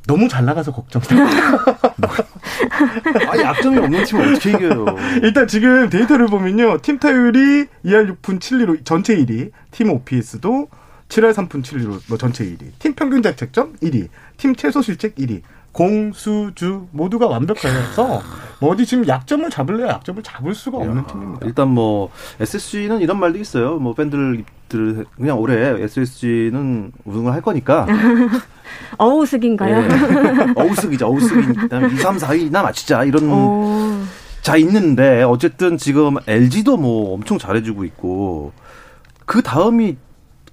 너무 0.07 0.29
잘 0.29 0.45
나가서 0.45 0.71
걱정돼. 0.71 1.13
아, 3.27 3.37
약점이 3.37 3.77
없는 3.79 4.05
팀은 4.05 4.31
어떻게 4.31 4.51
이겨요? 4.51 4.85
일단 5.21 5.45
지금 5.47 5.89
데이터를 5.89 6.27
보면요. 6.27 6.77
팀 6.81 6.99
타율이 6.99 7.65
2할 7.85 8.15
6푼 8.21 8.39
7리로 8.39 8.85
전체 8.85 9.13
1위, 9.17 9.51
팀 9.71 9.89
OPS도 9.91 10.69
7할 11.09 11.33
3푼 11.33 11.63
7리로 11.63 12.01
뭐 12.07 12.17
전체 12.17 12.45
1위, 12.45 12.71
팀 12.79 12.93
평균 12.93 13.21
자책점 13.21 13.75
1위, 13.81 14.07
팀 14.37 14.55
최소 14.55 14.81
실책 14.81 15.15
1위, 15.15 15.41
공수주 15.73 16.87
모두가 16.91 17.27
완벽해서 17.27 18.21
뭐 18.59 18.71
어디 18.71 18.85
지금 18.85 19.05
약점을 19.07 19.49
잡을래야 19.49 19.89
약점을 19.89 20.23
잡을 20.23 20.55
수가 20.55 20.77
없는 20.77 20.97
야, 20.99 21.07
팀입니다. 21.07 21.45
일단 21.45 21.67
뭐 21.69 22.09
SSG는 22.39 23.01
이런 23.01 23.19
말도 23.19 23.39
있어요. 23.39 23.77
뭐 23.77 23.93
팬들 23.93 24.45
그냥 25.17 25.39
올해 25.39 25.83
SSG는 25.83 26.93
우승을 27.05 27.33
할 27.33 27.41
거니까. 27.41 27.85
어우쓱인가요? 28.97 29.81
네. 29.87 30.53
어우쓱이죠. 30.55 31.07
어우쓱. 31.07 31.53
그다음에 31.53 31.87
2, 31.93 31.97
3, 31.97 32.17
4위나 32.17 32.63
맞추자 32.63 33.03
이런. 33.03 33.29
오. 33.29 34.03
자 34.41 34.57
있는데 34.57 35.23
어쨌든 35.23 35.77
지금 35.77 36.17
LG도 36.27 36.75
뭐 36.75 37.13
엄청 37.13 37.37
잘해주고 37.37 37.85
있고 37.85 38.51
그 39.25 39.41
다음이 39.41 39.95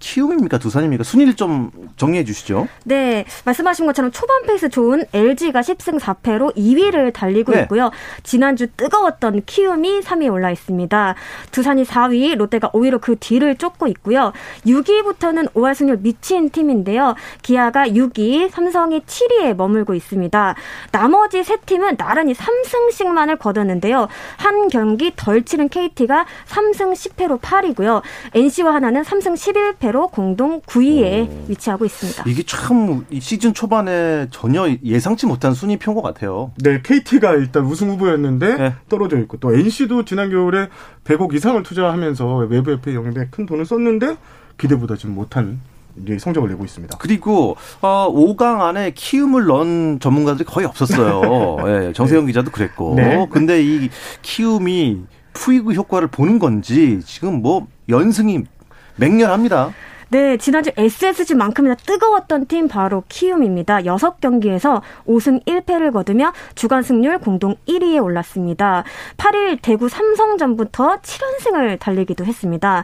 키움입니까 0.01 0.59
두산입니까? 0.59 1.05
순위를 1.05 1.37
좀 1.37 1.71
정리해 1.97 2.25
주시죠. 2.25 2.67
네, 2.85 3.25
말씀하신 3.45 3.87
것처럼 3.87 4.11
초반 4.11 4.43
페이스 4.43 4.69
좋은 4.69 5.05
LG가 5.13 5.61
10승 5.61 6.01
4패로 6.01 6.57
2위를 6.57 7.13
달리고 7.13 7.53
네. 7.53 7.63
있고요. 7.63 7.91
지난주 8.23 8.67
뜨거웠던 8.77 9.43
키움이 9.47 10.01
3위에 10.01 10.33
올라 10.33 10.51
있습니다. 10.51 11.15
두산이 11.53 11.85
4위, 11.85 12.35
롯데가 12.37 12.71
5위로 12.71 13.01
그 13.01 13.17
뒤를 13.21 13.57
쫓고 13.57 13.87
있고요. 13.89 14.33
6위부터는 14.67 15.53
5할 15.53 15.75
승률 15.75 15.99
미친 15.99 16.51
팀인데요. 16.51 17.15
기아가 17.43 17.87
6위, 17.87 18.51
삼성이 18.51 19.01
7위에 19.01 19.55
머물고 19.55 19.95
있습니다. 19.95 20.55
나머지 20.93 21.45
세 21.45 21.59
팀은 21.59 21.99
나란히 21.99 22.33
3승씩만을 22.33 23.39
거뒀는데요. 23.39 24.09
한 24.39 24.69
경기 24.69 25.13
덜 25.15 25.43
치른 25.45 25.69
KT가 25.69 26.25
3승 26.49 26.93
10패로 26.93 27.41
8위고요. 27.41 28.01
NC와 28.35 28.75
하나는 28.75 29.03
3승 29.03 29.35
11패 29.35 29.90
로 29.91 30.09
공동 30.09 30.61
9위에 30.63 31.29
오. 31.29 31.45
위치하고 31.49 31.85
있습니다. 31.85 32.25
이게 32.27 32.43
참 32.45 33.05
시즌 33.19 33.53
초반에 33.55 34.29
전혀 34.31 34.69
예상치 34.85 35.27
못한 35.27 35.53
순위표인 35.53 35.95
것 35.95 36.03
같아요. 36.03 36.53
네, 36.59 36.81
KT가 36.83 37.33
일단 37.33 37.65
우승 37.65 37.91
후보였는데 37.91 38.57
네. 38.57 38.75
떨어져 38.89 39.19
있고 39.19 39.39
또 39.39 39.55
NC도 39.55 40.05
지난 40.05 40.31
겨울에 40.31 40.69
100억 41.05 41.35
이상을 41.35 41.63
투자하면서 41.63 42.37
외부 42.49 42.71
FA 42.71 42.95
영입에 42.95 43.29
큰 43.31 43.47
돈을 43.47 43.67
썼는데 43.67 44.17
기대보다 44.59 44.97
지금 44.97 45.15
못한 45.15 45.61
성적을 46.19 46.49
내고 46.51 46.65
있습니다. 46.65 46.97
그리고 46.99 47.57
어, 47.81 48.09
5강 48.13 48.61
안에 48.61 48.93
키움을 48.95 49.47
넣은 49.47 49.99
전문가들이 50.01 50.45
거의 50.45 50.67
없었어요. 50.67 51.57
네, 51.67 51.93
정세영 51.95 52.23
네. 52.23 52.27
기자도 52.29 52.51
그랬고. 52.51 52.95
네. 52.95 53.27
근데 53.31 53.63
이 53.63 53.91
키움이 54.23 55.03
푸이그 55.33 55.73
효과를 55.73 56.09
보는 56.09 56.39
건지 56.39 57.01
지금 57.05 57.43
뭐 57.43 57.67
연승이 57.89 58.45
맹렬합니다. 59.01 59.73
네, 60.13 60.37
지난주 60.39 60.73
SSG만큼이나 60.77 61.77
뜨거웠던 61.77 62.47
팀 62.47 62.67
바로 62.67 63.05
키움입니다. 63.09 63.83
6경기에서 63.83 64.81
5승 65.07 65.45
1패를 65.45 65.93
거두며 65.93 66.33
주간 66.57 66.83
승률 66.83 67.19
공동 67.19 67.55
1위에 67.69 68.03
올랐습니다. 68.03 68.83
8일 69.19 69.59
대구 69.63 69.89
삼성전부터 69.89 70.97
7연승을 70.97 71.79
달리기도 71.79 72.25
했습니다. 72.25 72.83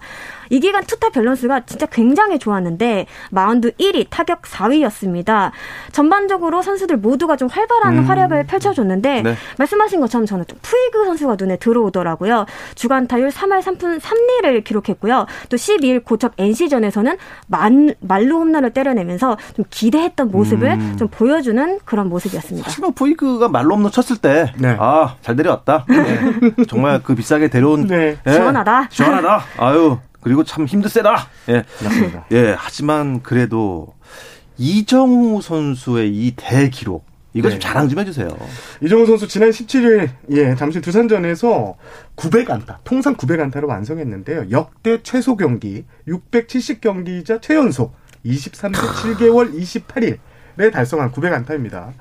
이 0.51 0.61
기간 0.61 0.85
투타 0.85 1.11
밸런스가 1.11 1.67
진짜 1.67 1.87
굉장히 1.87 2.39
좋았는데 2.39 3.07
마운드 3.31 3.73
1위, 3.73 4.07
타격 4.11 4.43
4위였습니다. 4.43 5.51
전반적으로 5.93 6.63
선수들 6.63 6.97
모두가 6.99 7.37
좀 7.37 7.49
활발한 7.49 7.99
음. 7.99 8.05
활약을 8.05 8.47
펼쳐줬는데 8.47 9.23
네. 9.23 9.35
말씀하신 9.59 10.01
것처럼 10.01 10.27
저는 10.27 10.45
좀 10.47 10.59
푸이그 10.63 11.05
선수가 11.05 11.37
눈에 11.39 11.57
들어오더라고요. 11.57 12.47
주간 12.75 13.07
타율 13.07 13.29
3할 13.29 13.63
3푼 13.63 14.01
3리를 14.01 14.65
기록했고요. 14.65 15.27
또 15.49 15.57
12일 15.57 16.05
고척 16.05 16.33
NC전에서는 16.39 17.17
만, 17.49 17.95
만루 18.01 18.41
홈런을 18.41 18.71
때려내면서 18.71 19.37
좀 19.55 19.65
기대했던 19.71 20.31
모습을 20.31 20.71
음. 20.73 20.97
좀 20.99 21.09
보여주는 21.09 21.79
그런 21.85 22.09
모습이었습니다. 22.09 22.71
사실 22.71 22.85
푸이그가 22.95 23.49
말로 23.49 23.77
홈런 23.77 23.91
쳤을 23.91 24.17
때, 24.17 24.53
네. 24.57 24.77
아, 24.79 25.17
잘 25.23 25.37
데려왔다. 25.37 25.85
네. 25.89 26.65
정말 26.69 27.03
그 27.03 27.15
비싸게 27.15 27.49
데려온. 27.49 27.87
네. 27.87 28.17
네. 28.25 28.33
시원하다. 28.33 28.89
시원하다. 28.91 29.43
아유, 29.59 29.99
그리고 30.27 30.43
참 30.43 30.67
힘도 30.67 30.89
세다. 30.89 31.29
예. 31.51 31.63
맞습니다. 31.85 32.27
예. 32.33 32.57
하지만 32.59 33.23
그래도 33.23 33.95
이정우 34.59 35.41
선수의 35.41 36.11
이 36.11 36.33
대기록 36.35 37.07
이거 37.33 37.47
네. 37.47 37.53
좀 37.53 37.61
자랑 37.61 37.89
좀 37.89 38.01
해주세요. 38.01 38.27
이정우 38.83 39.07
선수 39.07 39.29
지난 39.29 39.51
17일 39.51 40.09
예 40.33 40.57
잠실 40.57 40.81
두산전에서 40.81 41.77
900안타 42.17 42.79
통상 42.83 43.15
900안타를 43.15 43.69
완성했는데요. 43.69 44.51
역대 44.51 45.01
최소 45.05 45.37
경기 45.37 45.85
670경기이자 46.09 47.41
최연소 47.41 47.93
23세 48.25 48.73
7개월 48.73 49.55
28일에 49.57 50.73
달성한 50.73 51.13
900안타입니다. 51.13 51.93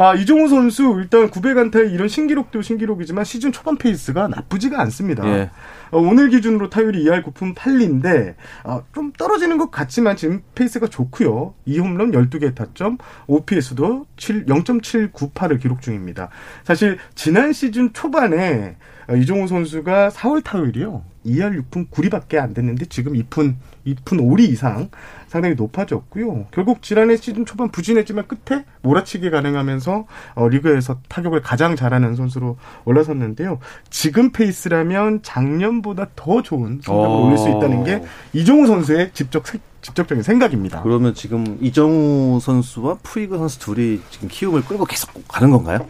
아, 0.00 0.14
이정후 0.14 0.48
선수 0.48 0.96
일단 0.98 1.28
900안타의 1.28 1.92
이런 1.92 2.08
신기록도 2.08 2.62
신기록이지만 2.62 3.22
시즌 3.22 3.52
초반 3.52 3.76
페이스가 3.76 4.28
나쁘지가 4.28 4.80
않습니다. 4.80 5.28
예. 5.28 5.50
어, 5.90 5.98
오늘 5.98 6.30
기준으로 6.30 6.70
타율이 6.70 7.04
2할 7.04 7.22
9푼 7.22 7.54
8리인데 7.54 8.34
어, 8.64 8.82
좀 8.94 9.12
떨어지는 9.12 9.58
것 9.58 9.70
같지만 9.70 10.16
지금 10.16 10.40
페이스가 10.54 10.86
좋고요. 10.86 11.52
2홈런 11.68 12.14
12개 12.14 12.54
타점, 12.54 12.96
OPS도 13.26 14.06
7, 14.16 14.46
0.798을 14.46 15.60
기록 15.60 15.82
중입니다. 15.82 16.30
사실 16.64 16.96
지난 17.14 17.52
시즌 17.52 17.92
초반에 17.92 18.76
어, 19.06 19.16
이정후 19.16 19.48
선수가 19.48 20.08
4월 20.08 20.42
타율이요. 20.42 21.04
2할 21.26 21.62
6푼 21.62 21.90
9리밖에 21.90 22.38
안 22.38 22.54
됐는데 22.54 22.86
지금 22.86 23.12
2푼 23.12 23.56
2푼 23.86 24.18
5리 24.18 24.48
이상 24.48 24.88
상당히 25.30 25.54
높아졌고요. 25.54 26.46
결국 26.50 26.82
지난해 26.82 27.16
시즌 27.16 27.46
초반 27.46 27.70
부진했지만 27.70 28.26
끝에 28.26 28.64
몰아치기 28.82 29.30
가능하면서 29.30 30.06
어, 30.34 30.48
리그에서 30.48 30.98
타격을 31.08 31.40
가장 31.40 31.76
잘하는 31.76 32.16
선수로 32.16 32.56
올라섰는데요. 32.84 33.60
지금 33.90 34.32
페이스라면 34.32 35.22
작년보다 35.22 36.08
더 36.16 36.42
좋은 36.42 36.80
성적을 36.82 37.06
어. 37.06 37.26
올릴 37.26 37.38
수 37.38 37.48
있다는 37.48 37.84
게 37.84 38.02
이종우 38.32 38.66
선수의 38.66 39.12
직접 39.14 39.44
직접적인 39.82 40.24
생각입니다. 40.24 40.82
그러면 40.82 41.14
지금 41.14 41.58
이정우 41.60 42.40
선수와 42.40 42.98
푸이그 43.04 43.38
선수 43.38 43.60
둘이 43.60 44.00
지금 44.10 44.26
키움을 44.28 44.64
끌고 44.64 44.84
계속 44.84 45.10
가는 45.28 45.50
건가요? 45.50 45.86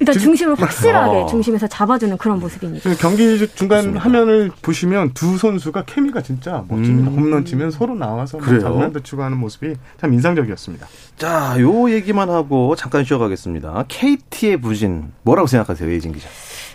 일단 0.00 0.18
중심을 0.18 0.54
확실하게 0.54 1.16
어. 1.22 1.26
중심에서 1.26 1.66
잡아주는 1.66 2.16
그런 2.18 2.40
모습입니다. 2.40 2.90
경기 2.94 3.38
중간 3.54 3.78
맞습니다. 3.78 4.00
화면을 4.00 4.50
보시면 4.62 5.12
두 5.14 5.38
선수가 5.38 5.84
케미가 5.84 6.22
진짜 6.22 6.64
멋집니다. 6.68 7.10
음. 7.10 7.16
홈런 7.16 7.44
치면 7.44 7.70
서로 7.70 7.94
나와서 7.94 8.40
장난도 8.40 9.00
치고 9.00 9.22
하는 9.22 9.38
모습이 9.38 9.74
참 10.00 10.12
인상적이었습니다. 10.12 10.86
자, 11.16 11.56
요 11.60 11.90
얘기만 11.90 12.28
하고 12.30 12.74
잠깐 12.76 13.04
쉬어가겠습니다. 13.04 13.84
KT의 13.88 14.58
부진 14.58 15.12
뭐라고 15.22 15.46
생각하세요, 15.46 15.90
예진 15.92 16.12
기자? 16.12 16.28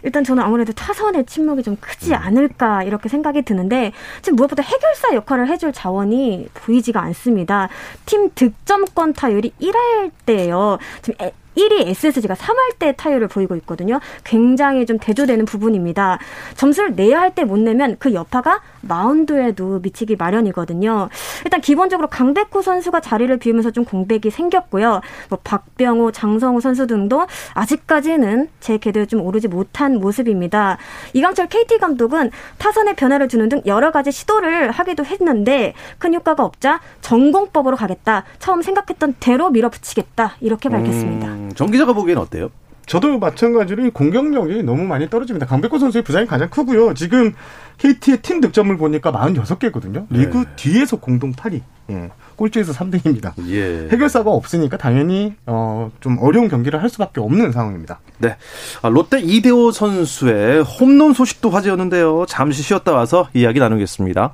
일단 0.04 0.24
저는 0.24 0.42
아무래도 0.42 0.72
타선의 0.72 1.26
침묵이 1.26 1.62
좀 1.64 1.76
크지 1.80 2.12
음. 2.12 2.16
않을까 2.16 2.84
이렇게 2.84 3.10
생각이 3.10 3.42
드는데 3.42 3.92
지금 4.22 4.38
무엇보다 4.38 4.64
해결사 4.64 5.14
역할을 5.14 5.50
해줄 5.50 5.74
자원이 5.74 6.48
보이지가 6.54 7.02
않습니다. 7.02 7.68
팀 8.06 8.30
득점권 8.34 9.14
타율이 9.14 9.52
1할 9.62 10.12
때예요. 10.26 10.78
지금 11.02 11.30
1위 11.60 11.88
SSG가 11.88 12.34
3할 12.36 12.78
때 12.80 12.94
타율을 12.96 13.28
보이고 13.28 13.56
있거든요. 13.58 14.00
굉장히 14.24 14.86
좀 14.86 14.98
대조되는 15.00 15.46
부분입니다. 15.46 16.20
점수를 16.56 16.96
내야 16.96 17.20
할 17.22 17.30
때 17.36 17.44
못 17.44 17.58
내면 17.60 17.96
그 18.00 18.14
여파가 18.14 18.62
마운드에도 18.82 19.80
미치기 19.82 20.16
마련이거든요. 20.18 21.10
일단 21.46 21.62
기본적으로 21.62 22.08
강백호 22.08 22.62
선수가 22.62 23.00
자리를 23.02 23.36
비우면서 23.38 23.72
좀 23.72 23.86
공백이 23.86 24.30
생겼고요. 24.32 25.02
뭐 25.30 25.40
박병호, 25.44 26.12
장성우 26.12 26.60
선수 26.62 26.88
등도 26.88 27.28
아직까지는 27.54 28.50
제 28.60 28.78
궤도에 28.78 29.06
좀 29.06 29.22
오르지 29.22 29.48
못한 29.48 30.00
모습입니다. 30.00 30.78
이강철 31.14 31.48
KT 31.48 31.78
감독은 31.78 32.32
타선에 32.58 32.94
변화를 32.96 33.28
주는 33.28 33.48
등 33.50 33.62
여러 33.66 33.92
가지 33.92 34.12
시도를 34.12 34.72
하기도 34.72 35.06
했는데 35.06 35.74
큰 35.98 36.14
효과가 36.14 36.44
없자 36.44 36.80
전공법으로 37.02 37.76
가겠다. 37.78 38.24
처음 38.40 38.62
생각했던 38.62 39.16
대로 39.20 39.50
밀어붙이겠다. 39.50 40.36
이렇게 40.42 40.70
밝혔습니다. 40.70 41.28
음. 41.28 41.49
정 41.56 41.72
기자가 41.72 41.94
보기엔 41.94 42.18
어때요? 42.18 42.50
저도 42.90 43.20
마찬가지로 43.20 43.92
공격력이 43.92 44.64
너무 44.64 44.84
많이 44.84 45.08
떨어집니다. 45.08 45.46
강백호 45.46 45.78
선수의 45.78 46.04
부상이 46.04 46.26
가장 46.26 46.50
크고요. 46.50 46.96
지금 46.96 47.36
KT의 47.78 48.24
팀 48.24 48.42
득점을 48.42 48.76
보니까 48.78 49.12
46개거든요. 49.12 50.08
리그 50.10 50.38
네. 50.40 50.46
뒤에서 50.56 50.98
공동 50.98 51.32
8위. 51.32 51.62
예. 51.92 52.10
꼴찌에서 52.36 52.74
3등입니다. 52.74 53.34
예. 53.50 53.90
해결사가 53.92 54.32
없으니까 54.32 54.78
당연히 54.78 55.36
어, 55.46 55.92
좀 56.00 56.18
어려운 56.20 56.50
경기를 56.50 56.82
할 56.82 56.90
수밖에 56.90 57.22
없는 57.22 57.52
상황입니다. 57.52 58.00
네. 58.18 58.38
아, 58.82 58.90
롯데 58.90 59.20
이대호 59.20 59.72
선수의 59.72 60.64
홈런 60.64 61.14
소식도 61.14 61.52
화제였는데요. 61.52 62.26
잠시 62.28 62.64
쉬었다 62.64 62.92
와서 62.92 63.30
이야기 63.36 63.60
나누겠습니다. 63.60 64.34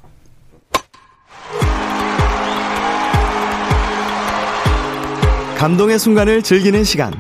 감동의 5.56 5.98
순간을 5.98 6.44
즐기는 6.44 6.84
시간. 6.84 7.14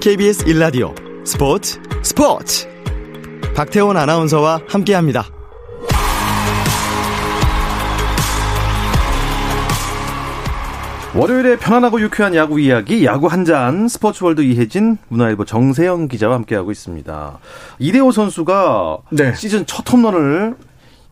KBS 0.00 0.48
일라디오 0.48 0.94
스포츠 1.22 1.78
스포츠. 2.02 2.66
박태원 3.54 3.98
아나운서와 3.98 4.62
함께합니다. 4.66 5.26
월요일에 11.14 11.56
편안하고 11.56 12.00
유쾌한 12.00 12.34
야구 12.34 12.58
이야기, 12.58 13.04
야구 13.04 13.26
한 13.26 13.44
잔, 13.44 13.86
스포츠월드 13.86 14.40
이혜진, 14.40 14.96
문화일보 15.08 15.44
정세영 15.44 16.08
기자와 16.08 16.36
함께하고 16.36 16.70
있습니다. 16.70 17.38
이대호 17.80 18.12
선수가 18.12 18.98
네. 19.10 19.34
시즌 19.34 19.66
첫 19.66 19.90
홈런을 19.92 20.56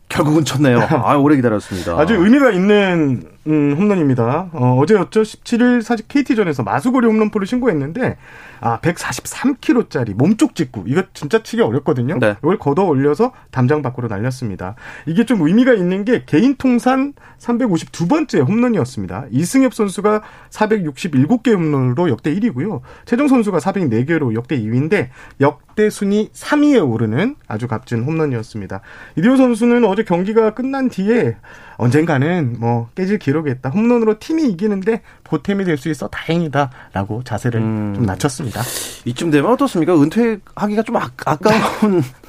결국은 0.09 0.43
쳤네요. 0.43 0.79
아, 0.89 1.15
오래 1.17 1.35
기다렸습니다. 1.35 1.99
아주 1.99 2.15
의미가 2.15 2.51
있는 2.51 3.23
음, 3.47 3.75
홈런입니다. 3.77 4.49
어, 4.51 4.77
어제였죠. 4.79 5.21
17일 5.21 5.81
사직 5.81 6.07
KT전에서 6.09 6.63
마수거리 6.63 7.07
홈런포를 7.07 7.47
신고했는데 7.47 8.17
아, 8.59 8.79
143kg짜리 8.81 10.13
몸쪽 10.15 10.55
직구. 10.55 10.83
이거 10.87 11.03
진짜 11.13 11.41
치기 11.41 11.61
어렵거든요. 11.61 12.17
네. 12.19 12.35
이걸 12.39 12.57
걷어 12.57 12.83
올려서 12.83 13.31
담장 13.51 13.81
밖으로 13.81 14.07
날렸습니다. 14.07 14.75
이게 15.05 15.25
좀 15.25 15.41
의미가 15.41 15.73
있는 15.73 16.03
게 16.03 16.23
개인 16.25 16.55
통산 16.57 17.13
352번째 17.39 18.47
홈런이었습니다. 18.47 19.27
이승엽 19.31 19.73
선수가 19.73 20.21
467개 20.49 21.53
홈런으로 21.53 22.09
역대 22.09 22.33
1위고요. 22.35 22.81
최정 23.05 23.27
선수가 23.27 23.59
404개로 23.59 24.33
역대 24.33 24.59
2위인데 24.59 25.09
역대 25.39 25.89
순위 25.89 26.29
3위에 26.33 26.89
오르는 26.89 27.35
아주 27.47 27.67
값진 27.67 28.03
홈런이었습니다. 28.03 28.81
이대호 29.15 29.37
선수는 29.37 29.85
어제 29.85 30.03
경기가 30.03 30.53
끝난 30.53 30.89
뒤에 30.89 31.37
언젠가는 31.77 32.57
뭐 32.59 32.89
깨질 32.95 33.19
기록이 33.19 33.51
있다. 33.51 33.69
홈런으로 33.69 34.19
팀이 34.19 34.43
이기는데 34.49 35.01
보탬이 35.23 35.63
될 35.63 35.77
수 35.77 35.89
있어 35.89 36.07
다행이다라고 36.07 37.23
자세를 37.23 37.59
음. 37.61 37.93
좀 37.95 38.05
낮췄습니다. 38.05 38.61
이쯤 39.05 39.29
되면 39.31 39.51
어떻습니까? 39.51 39.93
은퇴하기가 39.95 40.81
좀 40.83 40.97
아, 40.97 41.09
아까운 41.25 42.01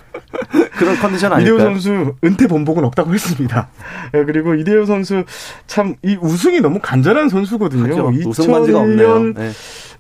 그런 0.79 0.97
컨디션 0.97 1.33
아닐까요? 1.33 1.57
이대호 1.57 1.69
선수 1.71 2.15
은퇴 2.25 2.47
본복은 2.47 2.85
없다고 2.85 3.13
했습니다. 3.13 3.69
예, 4.15 4.25
그리고 4.25 4.55
이대호 4.55 4.87
선수 4.87 5.25
참 5.67 5.97
이 6.05 6.17
우승이 6.21 6.61
너무 6.61 6.79
간절한 6.81 7.29
선수거든요. 7.29 7.83
그렇죠. 7.83 8.29
우승 8.29 8.53
반지가 8.53 8.79
없네요. 8.81 9.19
네. 9.35 9.51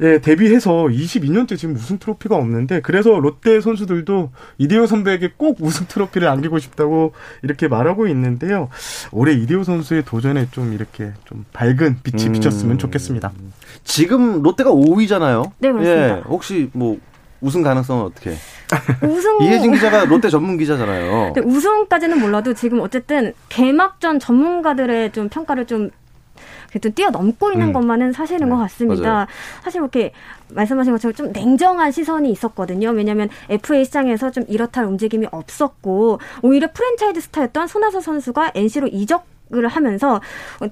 예, 0.00 0.20
데뷔해서 0.20 0.70
22년째 0.84 1.58
지금 1.58 1.74
우승 1.74 1.98
트로피가 1.98 2.36
없는데 2.36 2.80
그래서 2.82 3.18
롯데 3.18 3.60
선수들도 3.60 4.30
이대호 4.58 4.86
선배에게 4.86 5.32
꼭 5.36 5.58
우승 5.60 5.86
트로피를 5.88 6.28
안기고 6.28 6.58
싶다고 6.60 7.12
이렇게 7.42 7.66
말하고 7.66 8.06
있는데요. 8.08 8.68
올해 9.10 9.32
이대호 9.32 9.64
선수의 9.64 10.04
도전에 10.04 10.46
좀 10.52 10.72
이렇게 10.72 11.12
좀 11.24 11.44
밝은 11.52 11.98
빛이 12.04 12.26
음. 12.26 12.32
비쳤으면 12.32 12.78
좋겠습니다. 12.78 13.32
지금 13.82 14.42
롯데가 14.42 14.70
5위잖아요. 14.70 15.50
네, 15.58 15.72
그렇습니다. 15.72 16.18
예, 16.18 16.22
혹시 16.28 16.70
뭐 16.72 16.98
우승 17.40 17.62
가능성은 17.62 18.04
어떻게? 18.04 18.34
우승 19.06 19.40
이혜진 19.42 19.72
기자가 19.72 20.04
롯데 20.04 20.28
전문 20.28 20.58
기자잖아요. 20.58 21.32
네, 21.34 21.40
우승까지는 21.40 22.20
몰라도 22.20 22.54
지금 22.54 22.80
어쨌든 22.80 23.32
개막전 23.48 24.18
전문가들의 24.18 25.12
좀 25.12 25.28
평가를 25.28 25.66
좀 25.66 25.90
그래도 26.68 26.90
뛰어넘고 26.90 27.52
있는 27.52 27.68
음. 27.68 27.72
것만은 27.72 28.12
사실인 28.12 28.48
네, 28.48 28.50
것 28.50 28.58
같습니다. 28.58 29.10
맞아요. 29.10 29.26
사실 29.62 29.80
이렇게 29.80 30.12
말씀하신 30.50 30.92
것처럼 30.92 31.14
좀 31.14 31.32
냉정한 31.32 31.92
시선이 31.92 32.30
있었거든요. 32.30 32.90
왜냐하면 32.90 33.30
FA 33.48 33.84
시장에서 33.84 34.30
좀 34.30 34.44
이렇다 34.48 34.82
할 34.82 34.88
움직임이 34.88 35.26
없었고 35.30 36.20
오히려 36.42 36.68
프랜차이즈 36.72 37.20
스타였던 37.22 37.68
손아섭 37.68 38.02
선수가 38.02 38.52
NC로 38.54 38.88
이적 38.88 39.24
을 39.54 39.66
하면서 39.66 40.20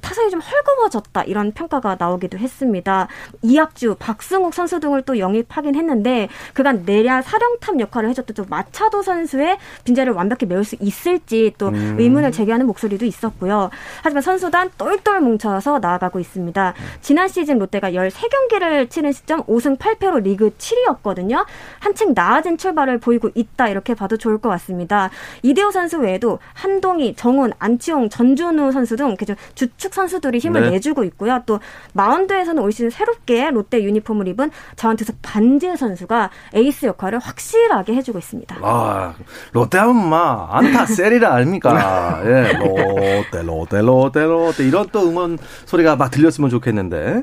타선이 0.02 0.30
좀 0.30 0.40
헐거워졌다 0.40 1.22
이런 1.24 1.52
평가가 1.52 1.96
나오기도 1.98 2.36
했습니다. 2.36 3.08
이학주, 3.40 3.96
박승욱 3.98 4.52
선수 4.52 4.80
등을 4.80 5.00
또 5.02 5.18
영입하긴 5.18 5.74
했는데 5.74 6.28
그간 6.52 6.82
내야 6.84 7.22
사령탑 7.22 7.80
역할을 7.80 8.10
해줬던 8.10 8.34
좀 8.34 8.44
마차도 8.50 9.00
선수의 9.00 9.56
빈자를 9.84 10.12
완벽히 10.12 10.44
메울 10.44 10.62
수 10.62 10.76
있을지 10.78 11.54
또 11.56 11.68
음. 11.68 11.96
의문을 11.98 12.32
제기하는 12.32 12.66
목소리도 12.66 13.06
있었고요. 13.06 13.70
하지만 14.02 14.20
선수단 14.20 14.70
똘똘 14.76 15.22
뭉쳐서 15.22 15.78
나아가고 15.78 16.20
있습니다. 16.20 16.74
지난 17.00 17.28
시즌 17.28 17.58
롯데가 17.58 17.92
13경기를 17.92 18.90
치는 18.90 19.12
시점 19.12 19.42
5승 19.44 19.78
8패로 19.78 20.22
리그 20.22 20.50
7위였거든요. 20.50 21.46
한층 21.78 22.12
나아진 22.14 22.58
출발을 22.58 22.98
보이고 22.98 23.30
있다 23.34 23.68
이렇게 23.68 23.94
봐도 23.94 24.18
좋을 24.18 24.36
것 24.36 24.50
같습니다. 24.50 25.08
이대호 25.40 25.70
선수 25.70 25.98
외에도 25.98 26.40
한동희, 26.52 27.14
정훈, 27.14 27.52
안치홍, 27.58 28.10
전준우 28.10 28.65
선수 28.72 28.96
등 28.96 29.16
주축 29.54 29.94
선수들이 29.94 30.38
힘을 30.38 30.62
네. 30.62 30.70
내주고 30.70 31.04
있고요. 31.04 31.42
또 31.46 31.60
마운드에서는 31.94 32.62
올 32.62 32.72
시즌 32.72 32.90
새롭게 32.90 33.50
롯데 33.50 33.82
유니폼을 33.82 34.28
입은 34.28 34.50
자원투수 34.76 35.12
반지 35.22 35.76
선수가 35.76 36.30
에이스 36.54 36.86
역할을 36.86 37.18
확실하게 37.18 37.94
해주고 37.94 38.18
있습니다. 38.18 38.56
아 38.62 39.14
롯데 39.52 39.78
하면 39.78 40.08
막 40.08 40.48
안타 40.54 40.86
세리라 40.86 41.34
아닙니까? 41.34 42.20
예, 42.24 42.52
롯데 42.52 43.42
롯데 43.42 43.82
롯데 43.82 44.24
롯데 44.24 44.66
이런 44.66 44.88
또 44.92 45.08
응원 45.08 45.38
소리가 45.64 45.96
막 45.96 46.10
들렸으면 46.10 46.50
좋겠는데. 46.50 47.22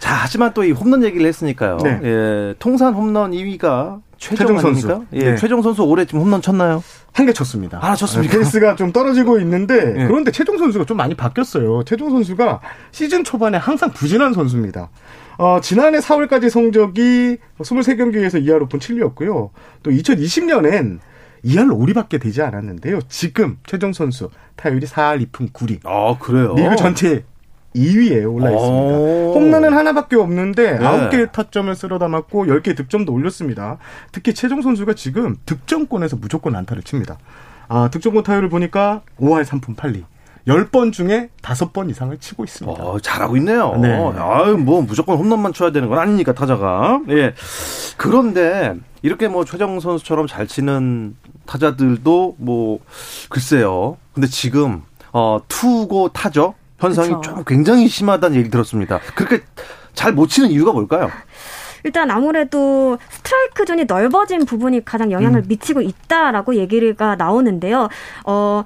자, 0.00 0.12
하지만 0.22 0.52
또 0.52 0.64
이 0.64 0.70
홈런 0.70 1.02
얘기를 1.02 1.26
했으니까요. 1.26 1.78
네. 1.78 2.00
예, 2.02 2.54
통산 2.58 2.92
홈런 2.92 3.30
2위가 3.30 4.02
최정, 4.30 4.46
최정 4.56 4.58
선수. 4.58 5.04
예, 5.12 5.30
네. 5.32 5.36
최정 5.36 5.62
선수 5.62 5.82
올해 5.84 6.04
지금 6.04 6.20
홈런 6.20 6.40
쳤나요? 6.40 6.82
한 7.12 7.26
개 7.26 7.32
쳤습니다. 7.32 7.78
아, 7.82 7.94
쳤습니까? 7.94 8.34
페이스가 8.34 8.74
좀 8.76 8.90
떨어지고 8.92 9.38
있는데 9.40 9.84
네. 9.92 10.06
그런데 10.06 10.30
최정 10.32 10.58
선수가 10.58 10.84
좀 10.86 10.96
많이 10.96 11.14
바뀌었어요. 11.14 11.84
최정 11.84 12.10
선수가 12.10 12.60
시즌 12.90 13.22
초반에 13.22 13.56
항상 13.58 13.90
부진한 13.92 14.32
선수입니다. 14.32 14.88
어, 15.38 15.58
지난해 15.62 15.98
4월까지 15.98 16.48
성적이 16.50 17.38
23경기에서 17.58 18.44
2할 18.44 18.62
5푼 18.62 18.78
7리였고요. 18.78 19.50
또 19.82 19.90
2020년엔 19.90 20.98
2할 21.44 21.68
5리밖에 21.68 22.20
되지 22.20 22.40
않았는데요. 22.42 23.00
지금 23.08 23.58
최종 23.66 23.92
선수 23.92 24.30
타율이 24.56 24.86
4할 24.86 25.26
2푼 25.30 25.52
9리. 25.52 25.80
아, 25.84 26.16
그래요? 26.18 26.54
리그 26.54 26.76
전체 26.76 27.24
2위에 27.74 28.32
올라 28.32 28.50
있습니다. 28.50 28.96
홈런은 29.34 29.72
하나밖에 29.72 30.16
없는데 30.16 30.78
네. 30.78 30.84
9개의 30.84 31.32
타점을 31.32 31.74
쓸어 31.74 31.98
담았고 31.98 32.46
10개 32.46 32.76
득점도 32.76 33.12
올렸습니다. 33.12 33.78
특히 34.12 34.32
최종 34.34 34.62
선수가 34.62 34.94
지금 34.94 35.36
득점권에서 35.46 36.16
무조건 36.16 36.54
안타를 36.56 36.82
칩니다. 36.82 37.18
아, 37.68 37.88
득점권 37.90 38.22
타율을 38.22 38.48
보니까 38.48 39.02
5할 39.20 39.44
3푼 39.44 39.76
8리. 39.76 40.04
10번 40.46 40.92
중에 40.92 41.30
5번 41.42 41.88
이상을 41.90 42.16
치고 42.18 42.44
있습니다. 42.44 42.82
어, 42.82 42.98
잘하고 43.00 43.36
있네요. 43.38 43.76
네. 43.80 43.88
아유, 44.18 44.56
뭐 44.58 44.82
무조건 44.82 45.16
홈런만 45.16 45.54
쳐야 45.54 45.72
되는 45.72 45.88
건 45.88 45.98
아니니까 45.98 46.34
타자가. 46.34 47.00
예. 47.08 47.32
그런데 47.96 48.74
이렇게 49.00 49.26
뭐 49.28 49.44
최정 49.44 49.80
선수처럼 49.80 50.26
잘 50.26 50.46
치는 50.46 51.16
타자들도 51.46 52.36
뭐 52.38 52.80
글쎄요. 53.30 53.96
근데 54.12 54.26
지금 54.26 54.82
어 55.12 55.40
투고타저 55.48 56.54
현상이 56.84 57.08
그쵸. 57.14 57.20
좀 57.22 57.44
굉장히 57.44 57.88
심하다는 57.88 58.36
얘기 58.36 58.50
들었습니다. 58.50 59.00
그렇게 59.14 59.42
잘 59.94 60.12
못 60.12 60.28
치는 60.28 60.50
이유가 60.50 60.72
뭘까요? 60.72 61.10
일단 61.84 62.10
아무래도 62.10 62.98
스트라이크 63.10 63.64
존이 63.66 63.84
넓어진 63.84 64.44
부분이 64.46 64.84
가장 64.84 65.12
영향을 65.12 65.40
음. 65.40 65.44
미치고 65.48 65.82
있다라고 65.82 66.54
얘기가 66.56 67.14
나오는데요. 67.16 67.88
어, 68.24 68.64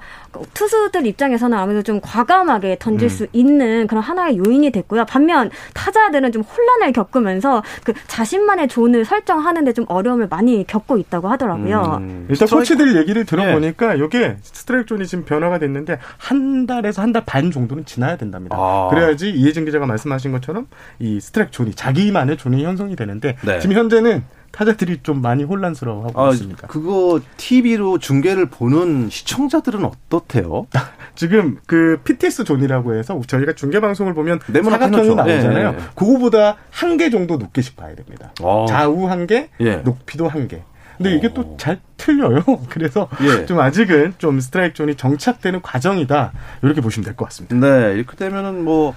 투수들 0.53 1.05
입장에서는 1.05 1.57
아무래도 1.57 1.83
좀 1.83 1.99
과감하게 2.01 2.77
던질 2.79 3.07
음. 3.07 3.09
수 3.09 3.27
있는 3.33 3.87
그런 3.87 4.01
하나의 4.01 4.37
요인이 4.37 4.71
됐고요. 4.71 5.05
반면 5.05 5.49
타자들은 5.73 6.31
좀 6.31 6.43
혼란을 6.43 6.93
겪으면서 6.93 7.61
그 7.83 7.93
자신만의 8.07 8.67
존을 8.69 9.03
설정하는데 9.05 9.73
좀 9.73 9.85
어려움을 9.89 10.27
많이 10.29 10.65
겪고 10.65 10.97
있다고 10.97 11.27
하더라고요. 11.27 11.97
음. 11.99 12.27
일단 12.29 12.47
코치들 12.47 12.95
얘기를 12.95 13.25
들어보니까 13.25 13.95
네. 13.95 14.05
이게 14.05 14.37
스트라이크 14.43 14.85
존이 14.87 15.05
지금 15.07 15.25
변화가 15.25 15.59
됐는데 15.59 15.99
한 16.17 16.65
달에서 16.65 17.01
한 17.01 17.09
달 17.11 17.19
반 17.25 17.51
정도는 17.51 17.83
지나야 17.85 18.15
된답니다. 18.17 18.55
아. 18.57 18.87
그래야지 18.91 19.31
이해진 19.31 19.65
기자가 19.65 19.85
말씀하신 19.87 20.31
것처럼 20.31 20.67
이 20.99 21.19
스트라이크 21.19 21.51
존이 21.51 21.73
자기만의 21.73 22.37
존이 22.37 22.63
형성이 22.63 22.95
되는 22.95 23.08
데 23.19 23.35
네. 23.43 23.59
지금 23.59 23.75
현재는 23.75 24.23
타자들이 24.51 24.99
좀 25.03 25.21
많이 25.21 25.43
혼란스러워하고 25.43 26.19
아, 26.21 26.29
있습니다. 26.31 26.67
그거 26.67 27.19
TV로 27.37 27.99
중계를 27.99 28.47
보는 28.47 29.09
시청자들은 29.09 29.85
어떻대요? 29.85 30.65
지금 31.15 31.57
그 31.67 31.99
PTS 32.03 32.45
존이라고 32.45 32.95
해서 32.95 33.19
저희가 33.27 33.53
중계 33.53 33.79
방송을 33.79 34.13
보면 34.13 34.39
사각형이 34.45 35.15
나오잖아요. 35.15 35.71
네, 35.71 35.77
네. 35.77 35.83
그거보다 35.95 36.55
한 36.71 36.97
개 36.97 37.09
정도 37.09 37.37
높게씩 37.37 37.75
봐야 37.75 37.93
됩니다. 37.95 38.31
아. 38.41 38.65
좌우 38.67 39.07
한 39.09 39.27
개, 39.27 39.49
예. 39.59 39.77
높이도 39.77 40.27
한 40.27 40.47
개. 40.47 40.61
근데 40.97 41.15
이게 41.15 41.31
또 41.33 41.55
잘 41.57 41.79
틀려요. 41.95 42.43
그래서 42.69 43.07
예. 43.21 43.45
좀 43.45 43.59
아직은 43.59 44.15
좀 44.17 44.39
스트라이크 44.39 44.73
존이 44.73 44.95
정착되는 44.95 45.61
과정이다. 45.61 46.31
이렇게 46.63 46.81
보시면 46.81 47.05
될 47.05 47.15
것 47.15 47.25
같습니다. 47.25 47.55
네, 47.55 47.93
이렇게 47.93 48.15
되면은 48.17 48.63
뭐 48.65 48.93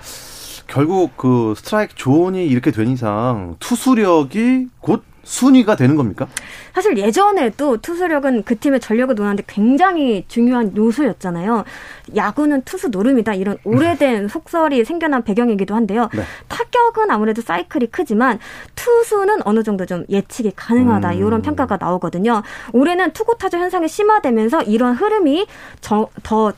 결국 0.66 1.16
그 1.16 1.54
스트라이크 1.56 1.94
존이 1.94 2.46
이렇게 2.46 2.70
된 2.70 2.88
이상 2.88 3.56
투수력이 3.58 4.68
곧 4.80 5.04
순위가 5.24 5.76
되는 5.76 5.96
겁니까? 5.96 6.26
사실 6.74 6.96
예전에도 6.96 7.76
투수력은 7.76 8.44
그 8.44 8.58
팀의 8.58 8.80
전력을 8.80 9.14
논하는데 9.14 9.44
굉장히 9.46 10.24
중요한 10.28 10.76
요소였잖아요. 10.76 11.64
야구는 12.16 12.62
투수 12.62 12.88
노름이다 12.88 13.34
이런 13.34 13.58
오래된 13.64 14.28
속설이 14.28 14.84
생겨난 14.84 15.22
배경이기도 15.24 15.74
한데요. 15.74 16.08
네. 16.14 16.22
타격은 16.48 17.10
아무래도 17.10 17.42
사이클이 17.42 17.88
크지만 17.88 18.38
투수는 18.74 19.40
어느 19.44 19.62
정도 19.62 19.86
좀 19.86 20.04
예측이 20.08 20.52
가능하다 20.56 21.10
음. 21.12 21.16
이런 21.18 21.42
평가가 21.42 21.76
나오거든요. 21.78 22.42
올해는 22.72 23.12
투구 23.12 23.36
타자 23.38 23.58
현상이 23.58 23.88
심화되면서 23.88 24.62
이런 24.62 24.94
흐름이 24.94 25.46
더 25.82 26.08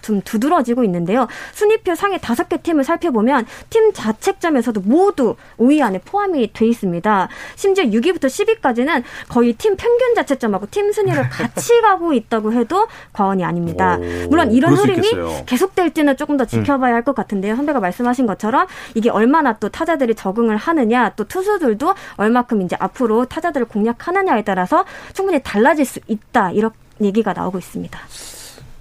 좀 0.00 0.20
두드러지고 0.22 0.84
있는데요. 0.84 1.26
순위표 1.52 1.94
상위 1.94 2.18
다섯 2.18 2.48
개 2.48 2.58
팀을 2.58 2.84
살펴보면 2.84 3.46
팀 3.70 3.92
자책점에서도 3.92 4.82
모두 4.82 5.36
5위 5.58 5.82
안에 5.82 6.00
포함이 6.04 6.52
돼 6.52 6.66
있습니다. 6.66 7.28
심지어 7.56 7.84
6위부터 7.84 8.24
10위 8.24 8.53
10위까지는 8.60 9.02
거의 9.28 9.52
팀 9.54 9.76
평균 9.76 10.14
자체점하고 10.14 10.66
팀 10.70 10.92
순위를 10.92 11.28
같이 11.28 11.80
가고 11.82 12.12
있다고 12.12 12.52
해도 12.52 12.86
과언이 13.12 13.44
아닙니다. 13.44 13.96
오, 13.96 14.28
물론 14.28 14.52
이런 14.52 14.74
흐름이 14.74 15.44
계속될지는 15.46 16.16
조금 16.16 16.36
더 16.36 16.44
지켜봐야 16.44 16.92
음. 16.92 16.94
할것 16.96 17.14
같은데요. 17.14 17.56
선배가 17.56 17.80
말씀하신 17.80 18.26
것처럼 18.26 18.66
이게 18.94 19.10
얼마나 19.10 19.54
또 19.54 19.68
타자들이 19.68 20.14
적응을 20.14 20.56
하느냐, 20.56 21.10
또 21.16 21.24
투수들도 21.24 21.94
얼마큼 22.16 22.62
이제 22.62 22.76
앞으로 22.78 23.26
타자들을 23.26 23.66
공략하느냐에 23.66 24.42
따라서 24.44 24.84
충분히 25.12 25.40
달라질 25.42 25.84
수 25.84 26.00
있다. 26.06 26.50
이런 26.52 26.70
얘기가 27.00 27.32
나오고 27.32 27.58
있습니다. 27.58 27.98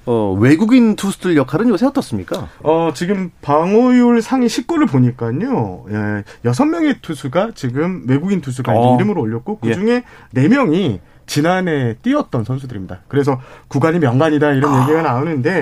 어, 0.06 0.36
외국인 0.40 0.96
투수들 0.96 1.38
역할은 1.38 1.70
요새 1.70 1.86
어떻습니까? 1.86 2.50
어, 2.62 2.92
지금 2.94 3.32
방어율 3.42 4.22
상위 4.22 4.48
10골을 4.48 4.90
보니까요. 4.90 5.86
예, 5.90 6.50
6명의 6.50 7.02
투수가 7.02 7.52
지금 7.56 8.04
외국인 8.08 8.42
투수가 8.42 8.72
어. 8.74 8.96
이름을 8.96 9.18
올렸고 9.18 9.60
그 9.60 9.74
중에 9.74 10.04
예. 10.36 10.48
4명이 10.48 11.00
지난해 11.26 11.96
뛰었던 12.02 12.44
선수들입니다. 12.44 13.02
그래서 13.08 13.40
구간이 13.68 14.00
명간이다 14.00 14.52
이런 14.54 14.74
아. 14.74 14.82
얘기가 14.82 15.02
나오는데 15.02 15.62